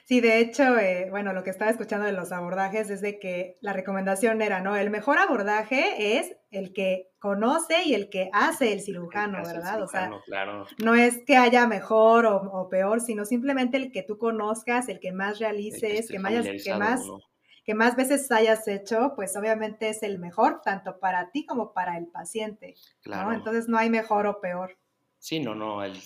[0.04, 3.58] Sí, de hecho, eh, bueno, lo que estaba escuchando de los abordajes es de que
[3.62, 4.76] la recomendación era, ¿no?
[4.76, 9.82] El mejor abordaje es el que conoce y el que hace el cirujano, ¿verdad?
[9.82, 10.12] o sea,
[10.84, 15.14] no es que haya mejor o, peor, sino simplemente el que tú conozcas, el que
[15.14, 17.02] más realices, que, más, que, más,
[17.68, 21.98] que más veces hayas hecho, pues obviamente es el mejor, tanto para ti como para
[21.98, 23.34] el paciente, ¿no?
[23.34, 24.78] Entonces no hay mejor o peor.
[25.20, 26.00] Sí, no, no, el,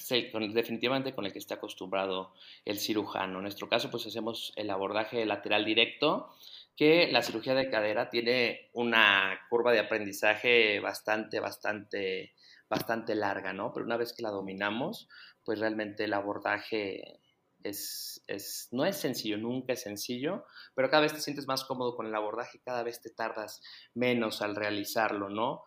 [0.56, 2.34] definitivamente con el que está acostumbrado
[2.66, 3.38] el cirujano.
[3.38, 6.32] En nuestro caso, pues hacemos el abordaje lateral directo,
[6.76, 12.34] que la cirugía de cadera tiene una curva de aprendizaje bastante, bastante,
[12.72, 13.72] bastante larga, ¿no?
[13.72, 15.08] Pero una vez que la dominamos,
[15.46, 17.20] pues realmente el abordaje
[17.64, 20.46] es, es, no es sencillo, nunca es sencillo,
[20.76, 23.62] pero cada vez te sientes más cómodo con el abordaje, cada vez te tardas
[23.94, 25.64] menos al realizarlo, ¿no?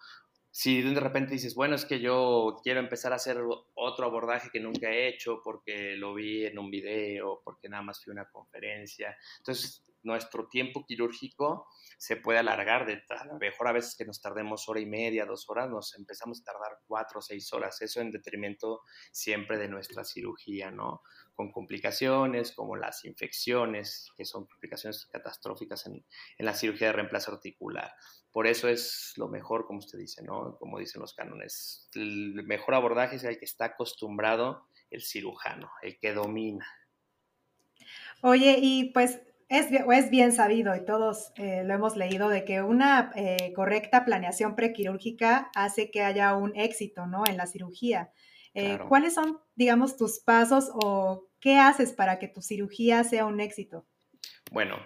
[0.57, 3.43] si de repente dices, bueno, es que yo quiero empezar a hacer
[3.75, 8.01] otro abordaje que nunca he hecho porque lo vi en un video, porque nada más
[8.01, 11.67] fui a una conferencia, entonces nuestro tiempo quirúrgico
[11.99, 15.27] se puede alargar de a lo mejor a veces que nos tardemos hora y media,
[15.27, 19.69] dos horas, nos empezamos a tardar cuatro o seis horas, eso en detrimento siempre de
[19.69, 21.03] nuestra cirugía, ¿no?
[21.35, 26.05] Con complicaciones como las infecciones, que son complicaciones catastróficas en,
[26.39, 27.93] en la cirugía de reemplazo articular.
[28.31, 30.57] Por eso es lo mejor, como usted dice, ¿no?
[30.59, 31.89] Como dicen los cánones.
[31.95, 36.67] El mejor abordaje es el que está acostumbrado el cirujano, el que domina.
[38.23, 42.63] Oye, y pues es, es bien sabido y todos eh, lo hemos leído de que
[42.63, 47.25] una eh, correcta planeación prequirúrgica hace que haya un éxito, ¿no?
[47.29, 48.11] En la cirugía.
[48.55, 53.41] Eh, ¿Cuáles son, digamos, tus pasos o qué haces para que tu cirugía sea un
[53.41, 53.85] éxito?
[54.53, 54.77] Bueno,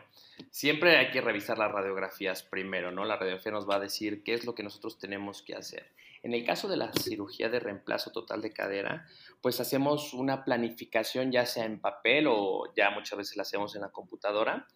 [0.51, 3.05] siempre hay que revisar las radiografías primero, ¿no?
[3.05, 5.93] La radiografía nos va a decir qué es lo que nosotros tenemos que hacer.
[6.23, 9.07] En el caso de la cirugía de reemplazo total de cadera,
[9.41, 13.83] pues hacemos una planificación ya sea en papel o ya muchas veces la hacemos en
[13.83, 14.67] la computadora,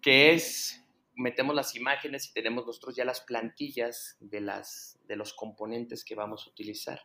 [0.00, 0.84] que es
[1.16, 6.14] metemos las imágenes y tenemos nosotros ya las plantillas de, las, de los componentes que
[6.14, 7.00] vamos a utilizar.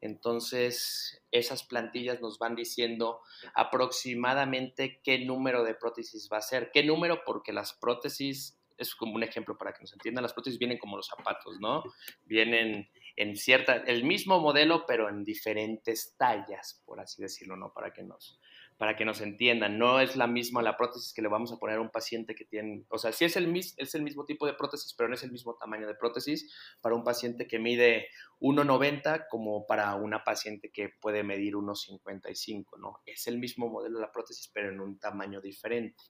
[0.00, 3.20] Entonces, esas plantillas nos van diciendo
[3.54, 6.70] aproximadamente qué número de prótesis va a ser.
[6.72, 7.22] ¿Qué número?
[7.24, 10.96] Porque las prótesis, es como un ejemplo para que nos entiendan, las prótesis vienen como
[10.96, 11.82] los zapatos, ¿no?
[12.24, 17.72] Vienen en cierta, el mismo modelo, pero en diferentes tallas, por así decirlo, ¿no?
[17.72, 18.40] Para que nos,
[18.80, 19.76] para que nos entiendan.
[19.76, 22.46] No es la misma la prótesis que le vamos a poner a un paciente que
[22.46, 25.22] tiene, o sea, sí es el, es el mismo tipo de prótesis, pero no es
[25.22, 28.06] el mismo tamaño de prótesis para un paciente que mide
[28.40, 33.02] 1,90 como para una paciente que puede medir 1,55, ¿no?
[33.04, 36.02] Es el mismo modelo de la prótesis, pero en un tamaño diferente.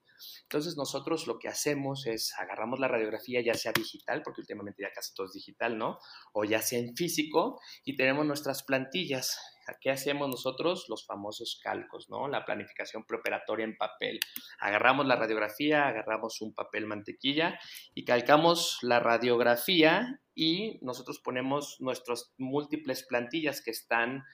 [0.42, 4.92] Entonces nosotros lo que hacemos es agarramos la radiografía ya sea digital, porque últimamente ya
[4.92, 5.98] casi todo es digital, ¿no?
[6.32, 9.38] O ya sea en físico y tenemos nuestras plantillas.
[9.80, 10.86] ¿Qué hacemos nosotros?
[10.88, 12.28] Los famosos calcos, ¿no?
[12.28, 14.20] La planificación preoperatoria en papel.
[14.58, 17.58] Agarramos la radiografía, agarramos un papel mantequilla
[17.94, 24.24] y calcamos la radiografía y nosotros ponemos nuestras múltiples plantillas que están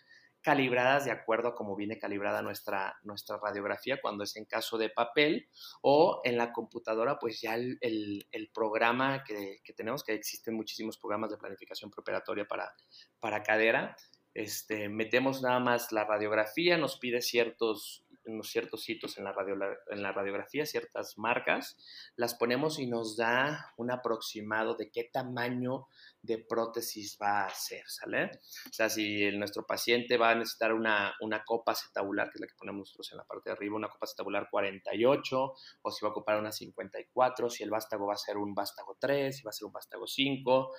[0.46, 4.90] calibradas de acuerdo a cómo viene calibrada nuestra, nuestra radiografía cuando es en caso de
[4.90, 5.48] papel
[5.82, 10.98] o en la computadora, pues ya el, el, programa que, que, tenemos, que existen muchísimos
[10.98, 12.72] programas de planificación preparatoria para,
[13.18, 13.96] para cadera,
[14.36, 19.54] este, metemos nada más la radiografía, nos pide ciertos unos ciertos sitios en la, radio,
[19.88, 21.76] en la radiografía, ciertas marcas,
[22.16, 25.86] las ponemos y nos da un aproximado de qué tamaño
[26.22, 28.30] de prótesis va a ser, ¿sale?
[28.68, 32.46] O sea, si nuestro paciente va a necesitar una, una copa acetabular, que es la
[32.48, 36.08] que ponemos nosotros en la parte de arriba, una copa acetabular 48, o si va
[36.08, 39.50] a ocupar una 54, si el vástago va a ser un vástago 3, si va
[39.50, 40.72] a ser un vástago 5,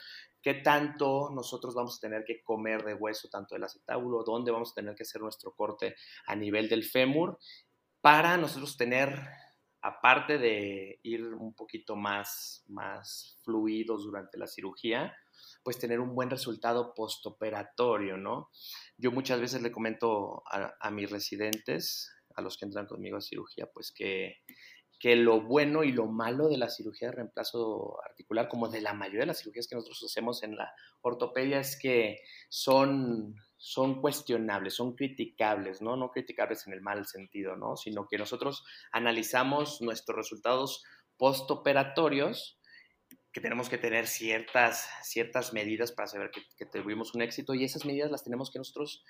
[0.47, 4.71] qué tanto nosotros vamos a tener que comer de hueso, tanto del acetábulo, dónde vamos
[4.71, 7.37] a tener que hacer nuestro corte a nivel del fémur,
[7.99, 9.27] para nosotros tener
[9.81, 15.13] aparte de ir un poquito más, más fluidos durante la cirugía,
[15.63, 18.49] pues tener un buen resultado postoperatorio, ¿no?
[18.95, 23.69] Yo muchas veces le comento a, mis residentes, a los que entran conmigo a cirugía,
[23.73, 24.37] pues que,
[24.99, 28.93] que lo bueno y lo malo de la cirugía de reemplazo articular, como de la
[28.93, 34.73] mayoría de las cirugías que nosotros hacemos en la ortopedia, es que son, son cuestionables,
[34.73, 35.95] son criticables, ¿no?
[35.95, 37.77] No criticables en el mal sentido, ¿no?
[37.77, 40.83] Sino que nosotros analizamos nuestros resultados
[41.17, 42.59] postoperatorios
[43.31, 47.63] que tenemos que tener ciertas, ciertas medidas para saber que, que, tuvimos un éxito y
[47.63, 49.03] esas medidas las tenemos que nosotros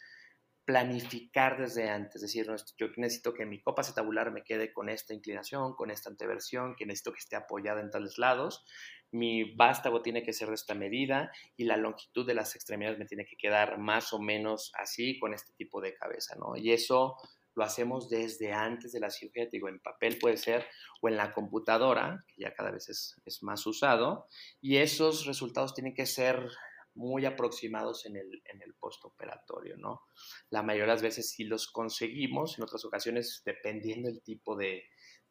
[0.67, 2.45] planificar desde antes, es decir,
[2.77, 6.85] yo necesito que mi copa acetabular me quede con esta inclinación, con esta anteversión, que
[6.85, 8.65] necesito que esté apoyada en tales lados,
[9.09, 13.05] mi vástago tiene que ser de esta medida y la longitud de las extremidades me
[13.05, 16.57] tiene que quedar más o menos así con este tipo de cabeza, ¿no?
[16.57, 17.15] Y eso
[17.55, 20.67] lo hacemos desde antes de la cirugía, digo, en papel puede ser,
[21.01, 24.27] o en la computadora, que ya cada vez es más usado,
[24.59, 26.49] y esos resultados tienen que ser
[26.97, 30.07] muy aproximados en el, en el postoperatorio, ¿no?
[30.49, 34.83] La mayoría de las veces sí los conseguimos, en otras ocasiones, dependiendo del tipo de,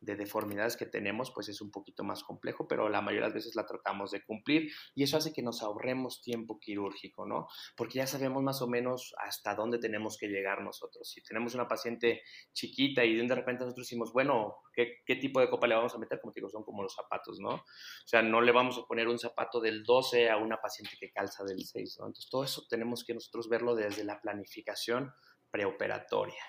[0.07, 3.35] de deformidades que tenemos, pues es un poquito más complejo, pero la mayoría de las
[3.35, 7.49] veces la tratamos de cumplir y eso hace que nos ahorremos tiempo quirúrgico, ¿no?
[7.77, 11.11] Porque ya sabemos más o menos hasta dónde tenemos que llegar nosotros.
[11.11, 15.51] Si tenemos una paciente chiquita y de repente nosotros decimos, bueno, ¿qué, qué tipo de
[15.51, 16.21] copa le vamos a meter?
[16.21, 17.51] Como te digo, son como los zapatos, ¿no?
[17.51, 17.65] O
[18.07, 21.43] sea, no le vamos a poner un zapato del 12 a una paciente que calza
[21.45, 22.07] del 6, ¿no?
[22.07, 25.13] Entonces, todo eso tenemos que nosotros verlo desde la planificación
[25.51, 26.43] preoperatoria.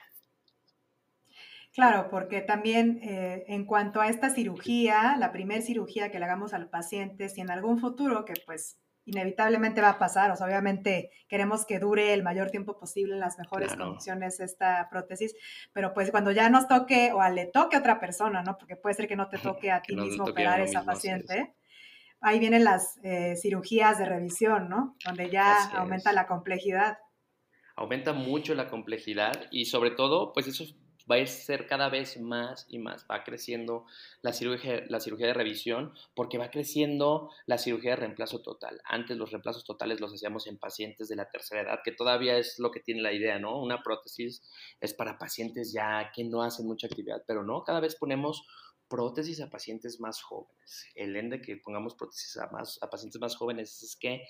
[1.78, 6.56] Claro, porque también eh, en cuanto a esta cirugía, la primera cirugía que le hagamos
[6.56, 11.12] al paciente, si en algún futuro, que pues inevitablemente va a pasar, o sea, obviamente
[11.28, 15.36] queremos que dure el mayor tiempo posible en las mejores condiciones esta prótesis,
[15.72, 18.58] pero pues cuando ya nos toque o le toque a otra persona, ¿no?
[18.58, 21.54] Porque puede ser que no te toque a ti mismo operar a esa paciente.
[22.22, 24.96] Ahí vienen las eh, cirugías de revisión, ¿no?
[25.06, 26.98] Donde ya aumenta la complejidad.
[27.76, 30.64] Aumenta mucho la complejidad y sobre todo, pues eso
[31.10, 33.86] va a ser cada vez más y más, va creciendo
[34.22, 38.82] la cirugía, la cirugía de revisión porque va creciendo la cirugía de reemplazo total.
[38.86, 42.60] Antes los reemplazos totales los hacíamos en pacientes de la tercera edad, que todavía es
[42.60, 43.60] lo que tiene la idea, ¿no?
[43.62, 44.42] Una prótesis
[44.82, 48.46] es para pacientes ya que no hacen mucha actividad, pero no, cada vez ponemos
[48.88, 50.86] prótesis a pacientes más jóvenes.
[50.96, 54.24] El ende que pongamos prótesis a, más, a pacientes más jóvenes es que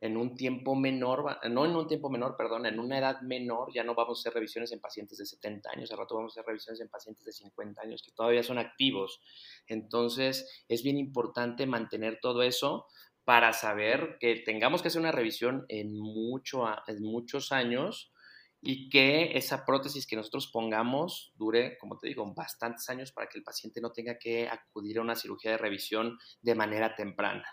[0.00, 3.84] en un tiempo menor, no en un tiempo menor, perdón, en una edad menor, ya
[3.84, 6.46] no vamos a hacer revisiones en pacientes de 70 años, al rato vamos a hacer
[6.46, 9.20] revisiones en pacientes de 50 años que todavía son activos.
[9.66, 12.86] Entonces, es bien importante mantener todo eso
[13.24, 18.12] para saber que tengamos que hacer una revisión en, mucho, en muchos años
[18.60, 23.38] y que esa prótesis que nosotros pongamos dure, como te digo, bastantes años para que
[23.38, 27.44] el paciente no tenga que acudir a una cirugía de revisión de manera temprana.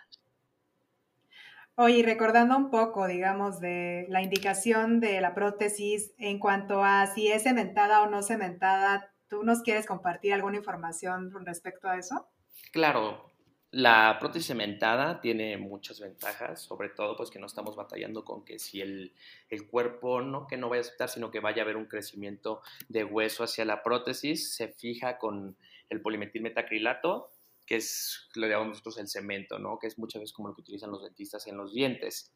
[1.76, 7.30] Oye, recordando un poco, digamos, de la indicación de la prótesis en cuanto a si
[7.30, 12.28] es cementada o no cementada, ¿tú nos quieres compartir alguna información respecto a eso?
[12.74, 13.32] Claro,
[13.72, 18.60] la prótesis cementada tiene muchas ventajas, sobre todo pues que no estamos batallando con que
[18.60, 19.14] si el,
[19.50, 22.62] el, cuerpo no que no vaya a aceptar, sino que vaya a haber un crecimiento
[22.90, 25.56] de hueso hacia la prótesis, se fija con
[25.90, 27.31] el polimetilmetacrilato
[27.72, 29.80] que es lo llamamos nosotros el cemento, ¿no?
[29.80, 32.34] Que es muchas veces como lo que utilizan los dentistas en los dientes.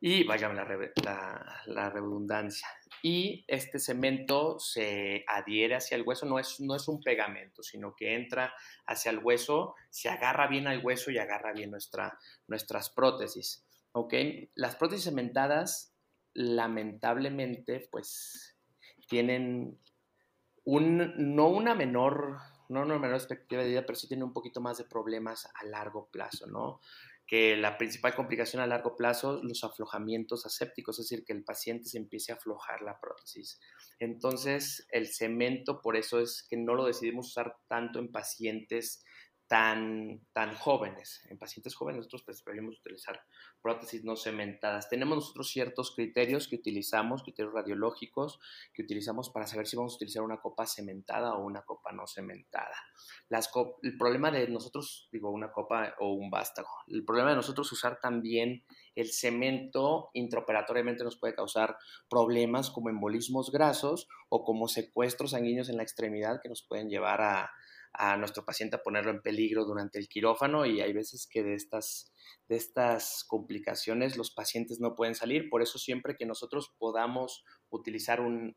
[0.00, 2.66] Y vaya la, la, redundancia.
[3.00, 7.94] Y este cemento se adhiere hacia el hueso, no es, no es un pegamento, sino
[7.94, 8.52] que entra
[8.84, 13.64] hacia el hueso, se agarra bien al hueso y agarra bien nuestra, nuestras prótesis.
[13.92, 14.14] ¿Ok?
[14.56, 15.94] Las prótesis cementadas,
[16.32, 18.56] lamentablemente, pues
[19.06, 19.78] tienen
[20.64, 24.60] un, no una menor no una menor expectativa de vida, pero sí tiene un poquito
[24.60, 26.80] más de problemas a largo plazo, ¿no?
[27.26, 31.88] Que la principal complicación a largo plazo, los aflojamientos asépticos, es decir, que el paciente
[31.88, 33.60] se empiece a aflojar la prótesis.
[33.98, 39.04] Entonces, el cemento, por eso es que no lo decidimos usar tanto en pacientes
[39.46, 41.22] tan, tan jóvenes.
[41.28, 43.22] En pacientes jóvenes nosotros preferimos utilizar
[43.60, 44.88] prótesis no cementadas.
[44.88, 48.40] Tenemos nosotros ciertos criterios que utilizamos, criterios radiológicos
[48.72, 52.06] que utilizamos para saber si vamos a utilizar una copa cementada o una copa no
[52.06, 52.76] cementada.
[53.82, 58.00] El problema de nosotros, digo, una copa o un vástago, el problema de nosotros usar
[58.00, 58.64] también
[58.94, 61.76] el cemento intraoperatoriamente nos puede causar
[62.08, 67.20] problemas como embolismos grasos o como secuestros sanguíneos en la extremidad que nos pueden llevar
[67.20, 67.50] a
[67.94, 71.54] a nuestro paciente a ponerlo en peligro durante el quirófano y hay veces que de
[71.54, 72.12] estas,
[72.48, 75.48] de estas complicaciones los pacientes no pueden salir.
[75.48, 78.54] Por eso siempre que nosotros podamos utilizar un,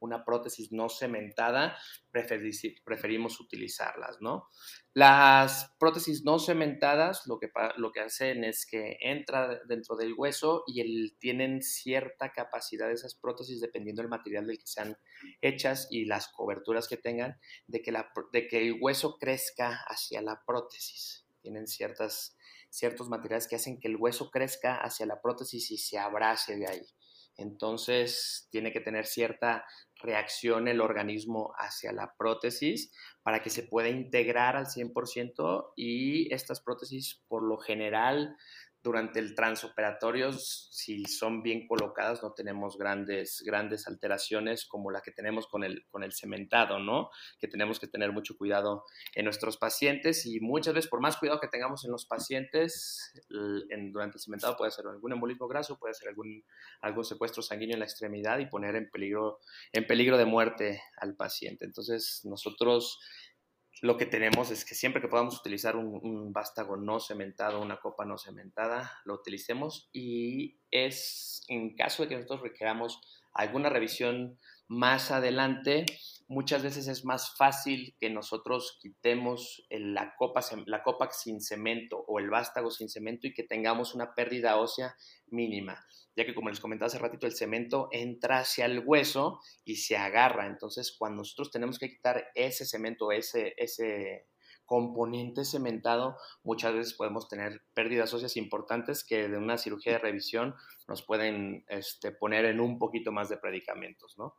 [0.00, 1.76] una prótesis no cementada,
[2.10, 4.48] preferimos utilizarlas, ¿no?
[4.94, 11.62] Las prótesis no cementadas lo que, hacen es que entra dentro del hueso y tienen
[11.62, 14.96] cierta capacidad esas prótesis, dependiendo del material del que sean
[15.40, 17.92] hechas y las coberturas que tengan, de que,
[18.32, 21.26] de que el hueso crezca hacia la prótesis.
[21.42, 22.36] Tienen ciertas,
[22.70, 26.66] ciertos materiales que hacen que el hueso crezca hacia la prótesis y se abrace de
[26.66, 26.86] ahí.
[27.36, 29.66] Entonces, tiene que tener cierta
[29.96, 36.60] reacción el organismo hacia la prótesis para que se pueda integrar al 100% y estas
[36.60, 38.36] prótesis por lo general
[38.86, 45.10] durante el transoperatorio, si son bien colocadas, no tenemos grandes, grandes alteraciones como la que
[45.10, 47.10] tenemos con el, con el cementado, ¿no?
[47.40, 48.84] Que tenemos que tener mucho cuidado
[49.16, 53.12] en nuestros pacientes y muchas veces, por más cuidado que tengamos en los pacientes,
[53.70, 56.44] en, durante el cementado puede ser algún embolismo graso, puede ser algún,
[56.80, 59.40] algún secuestro sanguíneo en la extremidad y poner en peligro,
[59.72, 61.64] en peligro de muerte al paciente.
[61.64, 63.00] Entonces, nosotros
[63.82, 68.04] lo que tenemos es que siempre que podamos utilizar un, vástago no cementado, una copa
[68.04, 73.00] no cementada, lo utilicemos y es en caso de que nosotros requeramos
[73.34, 75.84] alguna revisión más adelante,
[76.28, 82.18] muchas veces es más fácil que nosotros quitemos la copa, la copa sin cemento o
[82.18, 84.94] el vástago sin cemento y que tengamos una pérdida ósea
[85.28, 85.84] mínima
[86.16, 89.98] ya que como les comentaba hace ratito, el cemento entra hacia el hueso y se
[89.98, 90.46] agarra.
[90.46, 94.26] Entonces, cuando nosotros tenemos que quitar ese cemento, ese, ese
[94.64, 100.54] componente cementado, muchas veces podemos tener pérdidas óseas importantes que de una cirugía de revisión
[100.88, 104.34] nos pueden este, poner en un poquito más de predicamentos, ¿no?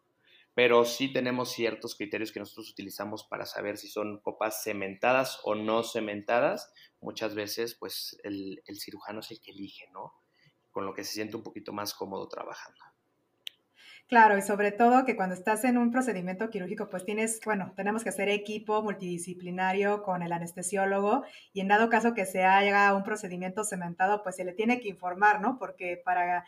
[0.58, 5.54] Pero sí tenemos ciertos criterios que nosotros utilizamos para saber si son copas cementadas o
[5.54, 6.74] no cementadas.
[7.00, 10.16] Muchas veces, pues, el, cirujano es el que elige, ¿no?
[10.72, 12.80] con lo que se siente un poquito más cómodo trabajando.
[14.08, 18.04] Claro, y sobre todo que cuando estás en un procedimiento quirúrgico, pues tienes, bueno, tenemos
[18.04, 23.04] que hacer equipo multidisciplinario con el anestesiólogo y en dado caso que se haga un
[23.04, 25.60] procedimiento cementado, pues se le tiene que informar, ¿no?
[25.60, 26.46] Porque para,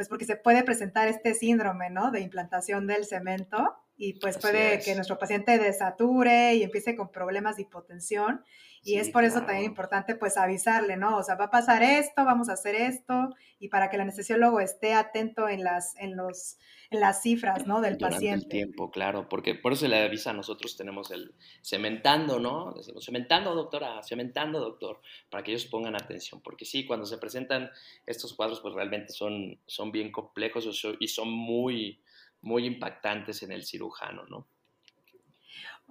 [0.00, 2.10] pues porque se puede presentar este síndrome, ¿no?
[2.10, 7.56] De implantación del cemento y pues puede que nuestro paciente desature y empiece con problemas
[7.56, 8.42] de hipotensión
[8.82, 11.18] y es por eso también importante pues avisarle, ¿no?
[11.18, 13.28] O sea, va a pasar esto, vamos a hacer esto,
[13.58, 16.56] y para que el anestesiólogo esté atento en las, en los,
[16.90, 17.82] en las cifras, ¿no?
[17.82, 18.44] Del Durante paciente.
[18.44, 22.72] el tiempo, claro, porque por eso le avisa, nosotros tenemos el cementando, ¿no?
[22.72, 27.70] Decimos, cementando, doctora, cementando, doctor, para que ellos pongan atención, porque sí, cuando se presentan
[28.06, 30.66] estos cuadros, pues realmente son, son bien complejos
[30.98, 32.00] y son muy,
[32.42, 34.46] muy impactantes en el cirujano, ¿no?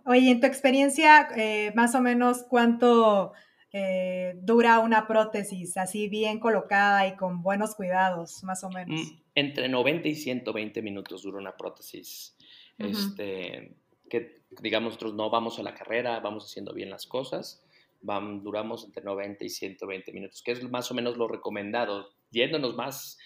[0.06, 3.34] Oye, en tu experiencia, eh, más o menos cuánto
[3.72, 9.00] eh, dura una prótesis así bien colocada y con buenos cuidados, más o menos.
[9.00, 12.36] Mm, entre 90 y 120 minutos dura una prótesis.
[12.78, 13.76] Este,
[14.10, 17.62] que digamos nosotros no vamos a la carrera, vamos haciendo bien las cosas,
[18.02, 22.10] vamos, duramos entre 90 y 120 minutos, que es más o menos lo recomendado.
[22.32, 23.18] Yéndonos más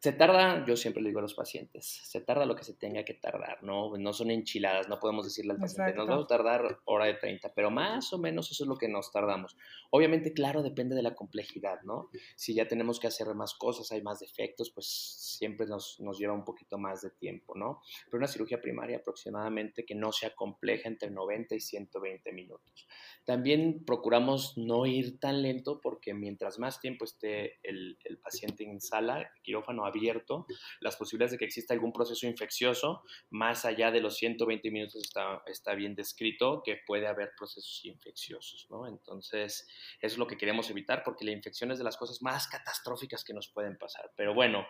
[0.00, 3.04] se tarda, yo siempre le digo a los pacientes, se tarda lo que se tenga
[3.04, 3.96] que tardar, ¿no?
[3.96, 7.52] No son enchiladas, no podemos decirle al paciente, nos vamos a tardar hora de 30,
[7.52, 9.56] pero más o menos eso es lo que nos tardamos.
[9.90, 12.10] Obviamente, claro, depende de la complejidad, ¿no?
[12.36, 16.32] Si ya tenemos que hacer más cosas, hay más defectos, pues siempre nos, nos lleva
[16.32, 17.80] un poquito más de tiempo, ¿no?
[18.04, 22.86] Pero una cirugía primaria aproximadamente que no sea compleja entre 90 y 120 minutos.
[23.24, 28.80] También procuramos no ir tan lento porque mientras más tiempo esté el, el paciente en
[28.80, 30.46] sala, quirófano abierto,
[30.80, 35.42] las posibilidades de que exista algún proceso infeccioso, más allá de los 120 minutos está,
[35.46, 38.86] está bien descrito que puede haber procesos infecciosos, ¿no?
[38.86, 39.66] Entonces,
[40.00, 43.24] eso es lo que queremos evitar porque la infección es de las cosas más catastróficas
[43.24, 44.12] que nos pueden pasar.
[44.16, 44.66] Pero bueno,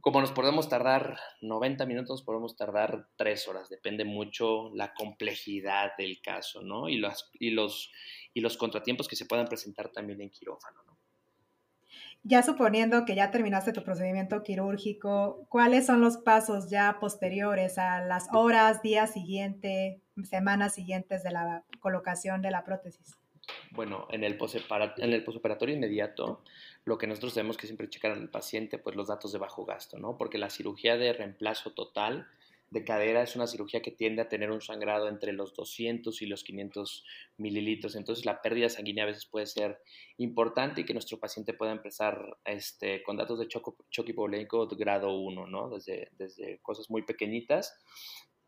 [0.00, 3.68] como nos podemos tardar 90 minutos, podemos tardar 3 horas.
[3.68, 6.88] Depende mucho la complejidad del caso, ¿no?
[6.88, 7.92] Y, los, y, los,
[8.32, 10.95] y los contratiempos que se puedan presentar también en quirófano, ¿no?
[12.28, 18.00] Ya suponiendo que ya terminaste tu procedimiento quirúrgico, ¿cuáles son los pasos ya posteriores a
[18.00, 23.16] las horas, días siguiente, semanas siguientes de la colocación de la prótesis?
[23.70, 24.38] Bueno, en el,
[24.96, 26.42] en posoperatorio inmediato,
[26.84, 29.96] lo que nosotros tenemos que siempre checar al paciente, pues los datos de bajo gasto,
[29.98, 30.16] ¿no?
[30.16, 32.26] Porque la cirugía de reemplazo total
[32.70, 36.26] de cadera es una cirugía que tiende a tener un sangrado entre los 200 y
[36.26, 37.04] los 500
[37.36, 37.94] mililitros.
[37.94, 39.78] Entonces la pérdida sanguínea a veces puede ser
[40.18, 43.72] importante y que nuestro paciente pueda empezar este, con datos de choque,
[44.10, 45.70] hipovolémico de grado 1, ¿no?
[45.70, 47.78] Desde, desde cosas muy pequeñitas,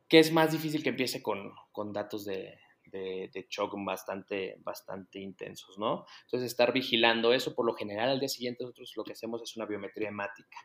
[0.09, 3.47] que es más difícil que empiece con, con datos de, de, de,
[3.85, 6.07] bastante, bastante intensos, ¿no?
[6.25, 9.57] Entonces, estar vigilando eso, por lo general, al día siguiente nosotros lo que hacemos es
[9.57, 10.59] una biometría hemática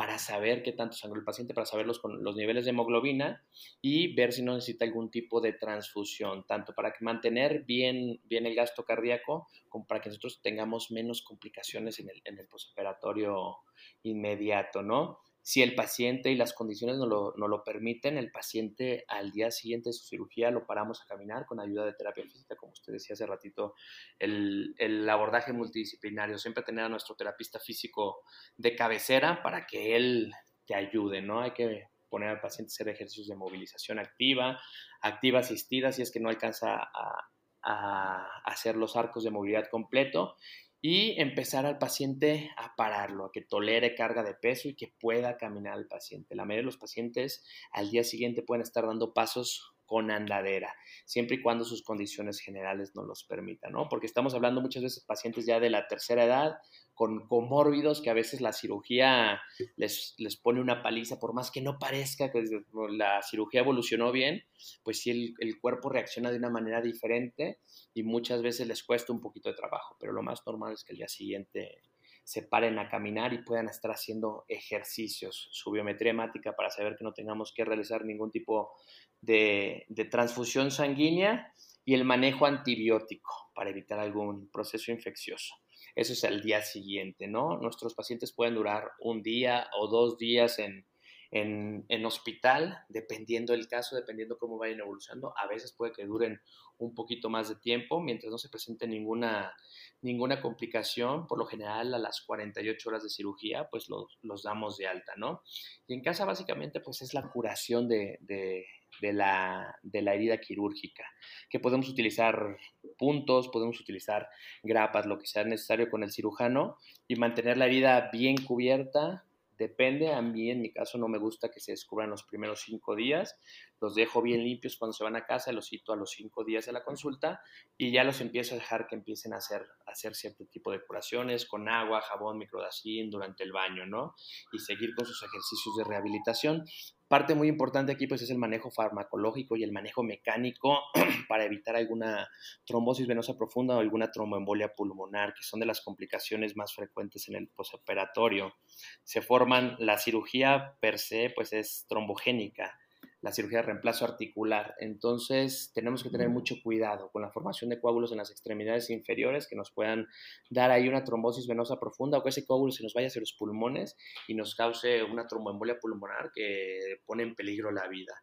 [0.00, 3.44] para saber qué tanto sangró el paciente, para saber los, los niveles de hemoglobina
[3.82, 8.54] y ver si no necesita algún tipo de transfusión, tanto para mantener bien, bien el
[8.54, 13.58] gasto cardíaco como para que nosotros tengamos menos complicaciones en el, en el posoperatorio
[14.02, 15.18] inmediato, ¿no?
[15.42, 19.50] Si el paciente y las condiciones no lo, no lo, permiten, el paciente al día
[19.50, 22.92] siguiente de su cirugía lo paramos a caminar con ayuda de terapia física, como usted
[22.92, 23.74] decía hace ratito,
[24.18, 28.22] el, el abordaje multidisciplinario, siempre tener a nuestro terapista físico
[28.56, 30.32] de cabecera para que él
[30.66, 31.40] te ayude, ¿no?
[31.40, 34.60] Hay que poner al paciente a hacer ejercicios de movilización activa,
[35.00, 37.30] activa asistida, si es que no alcanza a,
[37.62, 40.36] a hacer los arcos de movilidad completo
[40.82, 45.36] y empezar al paciente a pararlo, a que tolere carga de peso y que pueda
[45.36, 46.34] caminar al paciente.
[46.34, 50.72] La mayoría de los pacientes al día siguiente pueden estar dando pasos con andadera,
[51.04, 53.88] siempre y cuando sus condiciones generales no los permitan, ¿no?
[53.88, 56.58] Porque estamos hablando muchas veces de pacientes ya de la tercera edad,
[56.94, 59.40] con comórbidos, que a veces la cirugía
[59.74, 62.44] les, les pone una paliza, por más que no parezca que
[62.92, 64.44] la cirugía evolucionó bien,
[64.84, 67.58] pues sí el, el cuerpo reacciona de una manera diferente
[67.92, 70.92] y muchas veces les cuesta un poquito de trabajo, pero lo más normal es que
[70.92, 71.82] el día siguiente
[72.24, 77.04] se paren a caminar y puedan estar haciendo ejercicios, su biometría hemática para saber que
[77.04, 78.72] no tengamos que realizar ningún tipo
[79.20, 81.52] de, de transfusión sanguínea
[81.84, 85.54] y el manejo antibiótico para evitar algún proceso infeccioso.
[85.94, 87.56] Eso es el día siguiente, ¿no?
[87.58, 90.86] Nuestros pacientes pueden durar un día o dos días en,
[91.30, 95.32] en, hospital, dependiendo del caso, dependiendo cómo vayan evolucionando.
[95.36, 96.40] A veces puede que duren
[96.78, 99.54] un poquito más de tiempo, mientras no se presente ninguna,
[100.02, 101.26] ninguna complicación.
[101.26, 105.12] Por lo general, a las 48 horas de cirugía, pues los, los damos de alta,
[105.16, 105.42] ¿no?
[105.86, 108.66] Y en casa, básicamente, pues es la curación de, de,
[109.00, 111.04] de, la, de la herida quirúrgica,
[111.48, 112.56] que podemos utilizar
[112.98, 114.28] puntos, podemos utilizar
[114.62, 116.76] grapas, lo que sea necesario con el cirujano
[117.06, 119.24] y mantener la herida bien cubierta,
[119.60, 122.96] Depende, a mí en mi caso no me gusta que se descubran los primeros cinco
[122.96, 123.36] días,
[123.80, 126.66] los dejo bien limpios cuando se van a casa, los cito a los cinco días
[126.66, 127.42] de la consulta
[127.76, 131.46] y ya los empiezo a dejar que empiecen a hacer, hacer cierto tipo de curaciones
[131.46, 134.14] con agua, jabón, microdacin durante el baño, ¿no?
[134.52, 136.64] Y seguir con sus ejercicios de rehabilitación.
[137.08, 140.78] Parte muy importante aquí pues es el manejo farmacológico y el manejo mecánico
[141.28, 142.28] para evitar alguna
[142.64, 147.34] trombosis venosa profunda o alguna tromboembolia pulmonar, que son de las complicaciones más frecuentes en
[147.34, 148.54] el posoperatorio.
[149.02, 152.78] Se forman, la cirugía per se pues es trombogénica,
[153.22, 154.74] la cirugía de reemplazo articular.
[154.78, 159.46] Entonces, tenemos que tener mucho cuidado con la formación de coágulos en las extremidades inferiores
[159.46, 160.06] que nos puedan
[160.48, 163.34] dar ahí una trombosis venosa profunda o que ese coágulo se nos vaya hacia los
[163.34, 163.96] pulmones
[164.26, 168.14] y nos cause una tromboembolia pulmonar que pone en peligro la vida.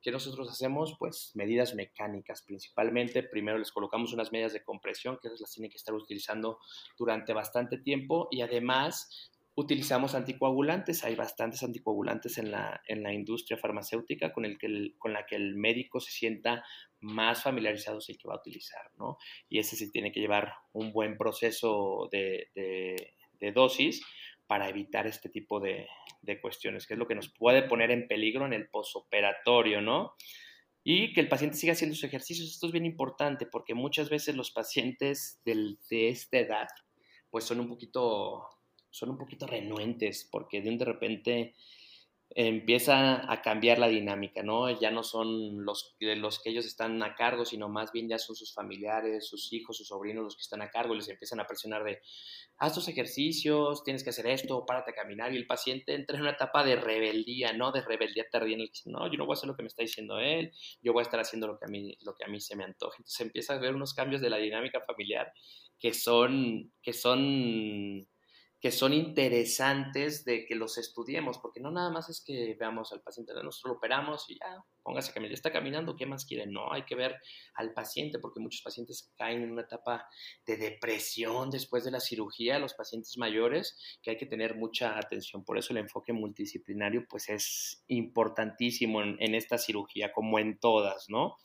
[0.00, 0.96] ¿Qué nosotros hacemos?
[0.98, 3.22] Pues medidas mecánicas principalmente.
[3.22, 6.58] Primero les colocamos unas medias de compresión que las tienen que estar utilizando
[6.96, 11.02] durante bastante tiempo y además utilizamos anticoagulantes.
[11.04, 15.34] Hay bastantes anticoagulantes en la, en la industria farmacéutica con, el que con la que
[15.34, 16.62] el médico se sienta
[17.00, 19.16] más familiarizado es el que va a utilizar, ¿no?
[19.48, 24.04] Y ese sí tiene que llevar un buen proceso de, de, dosis
[24.46, 25.86] para evitar este tipo de,
[26.20, 30.14] de, cuestiones, que es lo que nos puede poner en peligro en el posoperatorio, ¿no?
[30.82, 32.48] Y que el paciente siga haciendo sus ejercicios.
[32.48, 36.68] Esto es bien importante porque muchas veces los pacientes del, de esta edad
[37.30, 38.48] pues son un poquito
[38.96, 41.54] son un poquito renuentes porque de un de repente
[42.30, 44.68] empieza a cambiar la dinámica, ¿no?
[44.80, 48.34] Ya no son los, los que ellos están a cargo, sino más bien ya son
[48.34, 51.46] sus familiares, sus hijos, sus sobrinos los que están a cargo y les empiezan a
[51.46, 52.00] presionar de,
[52.58, 56.22] haz tus ejercicios, tienes que hacer esto, párate a caminar y el paciente entra en
[56.22, 57.70] una etapa de rebeldía, ¿no?
[57.70, 59.68] De rebeldía tardía en el que no, yo no voy a hacer lo que me
[59.68, 62.28] está diciendo él, yo voy a estar haciendo lo que a mí, lo que a
[62.28, 62.96] mí se me antoja.
[62.98, 65.32] Entonces empieza a ver unos cambios de la dinámica familiar
[65.78, 68.08] que son, que son
[68.60, 73.02] que son interesantes de que los estudiemos, porque no nada más es que veamos al
[73.02, 76.46] paciente, nosotros lo operamos y ya, póngase a caminar, está caminando, ¿qué más quiere?
[76.46, 77.16] No, hay que ver
[77.54, 80.08] al paciente, porque muchos pacientes caen en una etapa
[80.46, 85.44] de depresión después de la cirugía, los pacientes mayores, que hay que tener mucha atención,
[85.44, 91.06] por eso el enfoque multidisciplinario pues es importantísimo en, en esta cirugía, como en todas,
[91.08, 91.36] ¿no?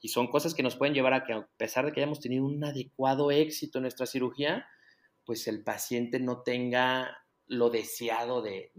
[0.00, 2.44] Y son cosas que nos pueden llevar a que a pesar de que hayamos tenido
[2.44, 4.66] un adecuado éxito en nuestra cirugía,
[5.28, 8.72] pues el paciente no tenga lo deseado de,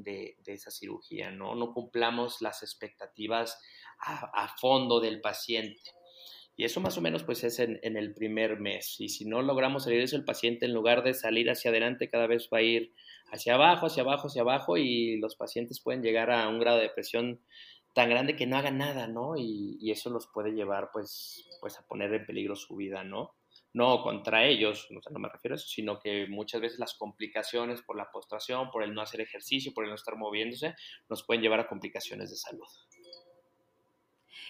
[0.48, 1.54] esa cirugía, ¿no?
[1.54, 3.62] No cumplamos las expectativas
[4.00, 5.92] a, fondo del paciente.
[6.56, 8.96] Y eso más o menos pues es en, el primer mes.
[9.00, 12.10] Y si no logramos salir de eso, el paciente en lugar de salir hacia adelante
[12.10, 12.96] cada vez va a ir
[13.32, 16.86] hacia abajo, hacia abajo, hacia abajo y los pacientes pueden llegar a un grado de
[16.86, 17.42] depresión
[17.94, 19.38] tan grande que no hagan nada, ¿no?
[19.38, 23.36] Y, y eso los puede llevar pues, pues a poner en peligro su vida, ¿no?
[23.74, 27.98] No contra ellos, no me refiero a eso, sino que muchas veces las complicaciones por
[27.98, 30.76] la postración, por el no hacer ejercicio, por el no estar moviéndose,
[31.08, 32.68] nos pueden llevar a complicaciones de salud.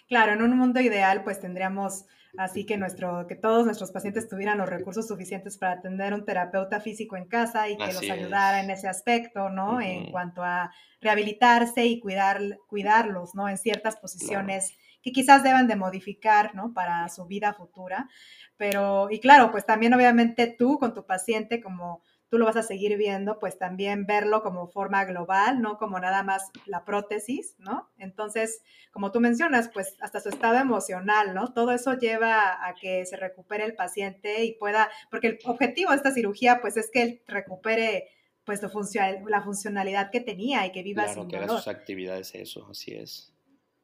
[0.08, 2.06] Claro, en un mundo ideal, pues tendríamos
[2.38, 6.80] así que, nuestro, que todos nuestros pacientes tuvieran los recursos suficientes para atender un terapeuta
[6.80, 9.82] físico en casa y que los ayudara en ese aspecto, ¿no?
[9.82, 13.50] En cuanto a rehabilitarse y cuidar, cuidarlos, ¿no?
[13.50, 16.74] En ciertas posiciones que quizás deban de modificar, ¿no?
[16.74, 18.10] Para su vida futura.
[18.58, 22.64] Pero, y claro, pues también obviamente tú con tu paciente, como tú lo vas a
[22.64, 27.90] seguir viendo, pues también verlo como forma global, no como nada más la prótesis, ¿no?
[27.98, 31.54] Entonces, como tú mencionas, pues hasta su estado emocional, ¿no?
[31.54, 35.98] Todo eso lleva a que se recupere el paciente y pueda, porque el objetivo de
[35.98, 38.10] esta cirugía, pues es que él recupere
[38.44, 42.68] pues la funcionalidad que tenía y que viva claro, sin que haga sus actividades, eso,
[42.70, 43.32] así es.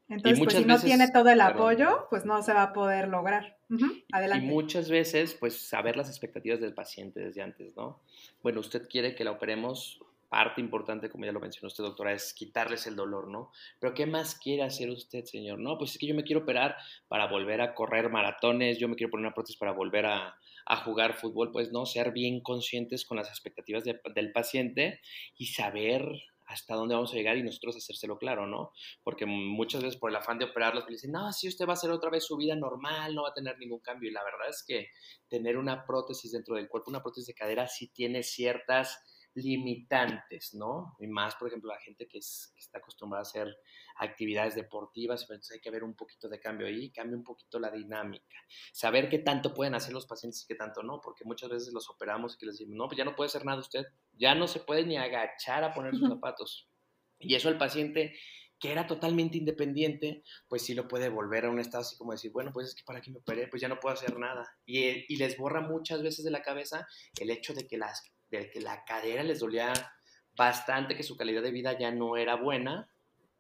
[0.08, 3.58] Entonces, pues si no tiene todo el apoyo, pues no se va a poder lograr.
[4.12, 4.45] Adelante.
[4.45, 8.01] Y muchas veces, pues saber las expectativas del paciente desde antes, ¿no?
[8.43, 9.99] Bueno, usted quiere que la operemos,
[10.30, 13.51] parte importante, como ya lo mencionó usted, doctora, es quitarles el dolor, ¿no?
[13.80, 15.60] Pero ¿qué más quiere hacer usted, señor?
[15.60, 16.76] No, pues es que yo me quiero operar
[17.08, 20.38] para volver a correr maratones, yo me quiero poner una prótesis para volver a,
[20.84, 24.99] jugar fútbol, pues no, ser bien conscientes con las expectativas del paciente
[25.38, 26.03] y saber
[26.45, 28.71] hasta dónde vamos a llegar y nosotros hacérselo claro, ¿no?
[29.03, 31.73] Porque muchas veces por el afán de operarlos me dicen, no, si usted va a
[31.73, 34.09] hacer otra vez su vida normal, no va a tener ningún cambio.
[34.09, 34.89] Y la verdad es que
[35.27, 38.99] tener una prótesis dentro del cuerpo, una prótesis de cadera, sí tiene ciertas
[39.36, 40.95] limitantes, ¿no?
[40.99, 43.55] Y más, por ejemplo, la gente que, está acostumbrada a hacer
[43.97, 47.69] actividades deportivas, entonces hay que ver un poquito de cambio ahí, cambia un poquito la
[47.69, 48.38] dinámica.
[48.71, 51.89] Saber qué tanto pueden hacer los pacientes y qué tanto no, porque muchas veces los
[51.89, 54.47] operamos y que les decimos, no, pues ya no puede hacer nada usted, ya no
[54.47, 56.69] se puede ni agachar a poner sus zapatos.
[57.19, 58.15] Y eso el paciente
[58.59, 62.31] que era totalmente independiente, pues sí lo puede volver a un estado así como decir,
[62.31, 64.57] bueno, pues es que para que me operé, pues ya no puedo hacer nada.
[64.65, 66.88] Y, y les borra muchas veces de la cabeza
[67.19, 68.01] el hecho de que las
[68.51, 69.73] que la cadera les dolía
[70.36, 72.89] bastante, que su calidad de vida ya no era buena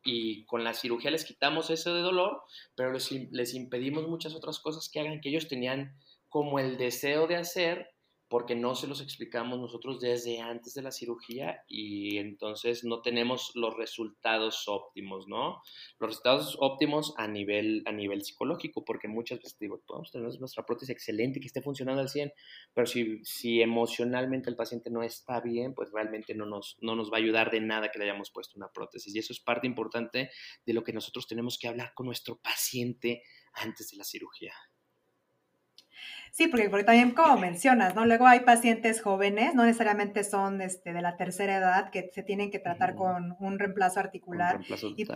[0.03, 2.43] y con la cirugía les quitamos ese de dolor,
[2.75, 5.95] pero les, les impedimos muchas otras cosas que hagan que ellos tenían
[6.29, 7.94] como el deseo de hacer
[8.27, 13.51] porque no se los explicamos nosotros desde antes de la cirugía y entonces no tenemos
[13.53, 15.61] los resultados óptimos, ¿no?
[15.99, 20.65] Los resultados óptimos a nivel, a nivel psicológico, porque muchas veces digo, podemos tener nuestra
[20.65, 22.33] prótesis excelente, que esté funcionando al 100,
[22.73, 27.11] pero si, si emocionalmente el paciente no está bien, pues realmente no nos, no nos
[27.11, 29.13] va a ayudar de nada que le hayamos puesto una prótesis.
[29.13, 30.31] Y eso es parte importante
[30.65, 33.21] de lo que nosotros tenemos que hablar con nuestro paciente
[33.53, 34.53] antes de la cirugía.
[36.35, 38.05] Sí, porque, también como mencionas, ¿no?
[38.05, 42.51] Luego hay pacientes jóvenes, no necesariamente son este, de la tercera edad, que se tienen
[42.51, 44.59] que tratar con un reemplazo articular.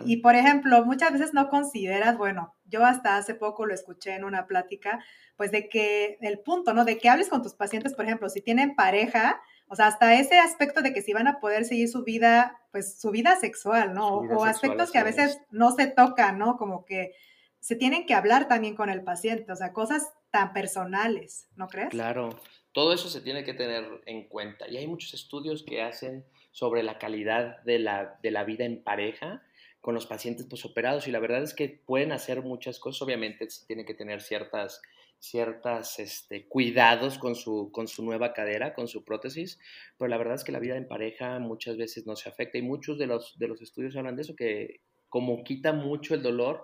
[0.06, 4.24] y, por ejemplo, muchas veces no consideras, bueno, yo hasta hace poco lo escuché en
[4.24, 5.04] una plática,
[5.36, 6.86] pues de que el punto, ¿no?
[6.86, 10.40] De que hables con tus pacientes, por ejemplo, si tienen pareja, o sea, hasta ese
[10.40, 14.20] aspecto de que si van a poder seguir su vida, pues su vida sexual, ¿no?
[14.20, 16.56] o aspectos que a veces no se tocan, ¿no?
[16.56, 17.12] Como que
[17.60, 21.90] se tienen que hablar también con el paciente, o sea, cosas tan personales, ¿no crees?
[21.90, 22.30] Claro,
[22.72, 24.68] todo eso se tiene que tener en cuenta.
[24.68, 28.84] Y hay muchos estudios que hacen sobre la calidad de la, de la vida en
[28.84, 29.44] pareja
[29.82, 33.66] con los pacientes posoperados y la verdad es que pueden hacer muchas cosas, obviamente se
[33.66, 34.82] tienen que tener ciertas
[35.20, 39.60] ciertas este, cuidados con su, con su nueva cadera, con su prótesis,
[39.98, 42.62] pero la verdad es que la vida en pareja muchas veces no se afecta y
[42.62, 46.64] muchos de los, de los estudios hablan de eso, que como quita mucho el dolor,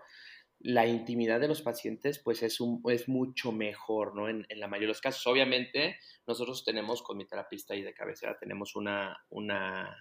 [0.65, 4.27] la intimidad de los pacientes pues es, un, es mucho mejor, ¿no?
[4.27, 5.25] En, la mayoría de los casos.
[5.27, 9.95] Obviamente, nosotros tenemos con mi terapista y de cabecera, tenemos una, una,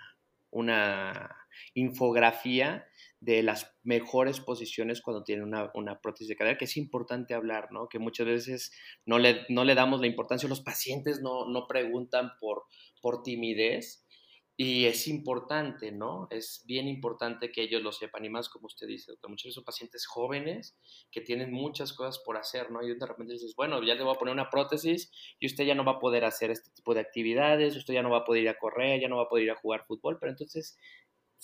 [0.50, 1.36] una
[1.74, 2.86] infografía
[3.20, 7.68] de las mejores posiciones cuando tienen una, una, prótesis de cadera, que es importante hablar,
[7.70, 7.88] ¿no?
[7.88, 8.72] Que muchas veces
[9.04, 12.64] no le, no le damos la importancia, los pacientes no, no preguntan por,
[13.02, 14.03] por timidez,
[14.57, 16.28] Y es importante, ¿no?
[16.30, 18.24] Es bien importante que ellos lo sepan.
[18.24, 20.76] Y más como usted dice, doctor, muchos son pacientes jóvenes
[21.11, 22.80] que tienen muchas cosas por hacer, ¿no?
[22.82, 25.74] Y de repente dices, bueno, ya le voy a poner una prótesis y usted ya
[25.74, 28.42] no va a poder hacer este tipo de actividades, usted ya no va a poder
[28.42, 30.78] ir a correr, ya no va a poder ir a jugar fútbol, pero entonces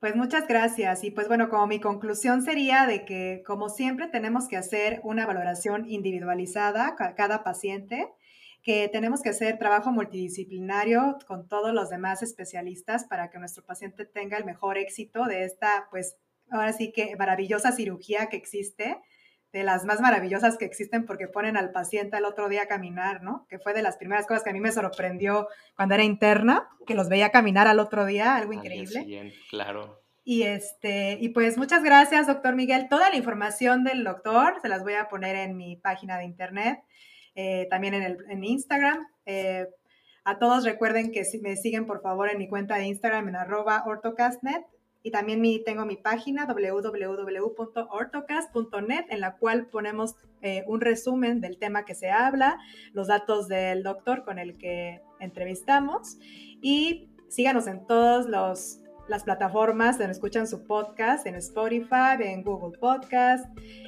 [0.00, 1.04] Pues muchas gracias.
[1.04, 5.24] Y pues bueno, como mi conclusión sería de que como siempre tenemos que hacer una
[5.24, 8.08] valoración individualizada a cada paciente
[8.64, 14.06] que tenemos que hacer trabajo multidisciplinario con todos los demás especialistas para que nuestro paciente
[14.06, 16.16] tenga el mejor éxito de esta, pues
[16.50, 18.96] ahora sí que maravillosa cirugía que existe,
[19.52, 23.22] de las más maravillosas que existen porque ponen al paciente al otro día a caminar,
[23.22, 23.46] ¿no?
[23.48, 25.46] Que fue de las primeras cosas que a mí me sorprendió
[25.76, 29.04] cuando era interna, que los veía caminar al otro día, algo increíble.
[29.04, 30.02] Bien, claro.
[30.24, 32.88] Y este, y pues muchas gracias, doctor Miguel.
[32.88, 36.80] Toda la información del doctor se las voy a poner en mi página de internet.
[37.34, 39.06] Eh, también en, el, en Instagram.
[39.26, 39.66] Eh,
[40.24, 43.36] a todos recuerden que si me siguen por favor en mi cuenta de Instagram en
[43.36, 44.64] arroba ortocastnet
[45.02, 51.58] y también mi, tengo mi página www.ortocast.net en la cual ponemos eh, un resumen del
[51.58, 52.58] tema que se habla,
[52.94, 56.16] los datos del doctor con el que entrevistamos
[56.62, 62.78] y síganos en todos los las plataformas donde escuchan su podcast, en Spotify, en Google
[62.78, 63.46] Podcast,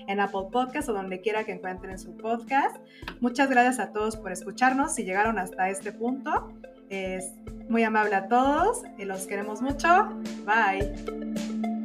[0.08, 2.76] en Apple Podcast o donde quiera que encuentren su podcast.
[3.20, 4.94] Muchas gracias a todos por escucharnos.
[4.94, 6.52] Si llegaron hasta este punto,
[6.88, 7.32] es
[7.68, 10.08] muy amable a todos y los queremos mucho.
[10.44, 11.75] Bye.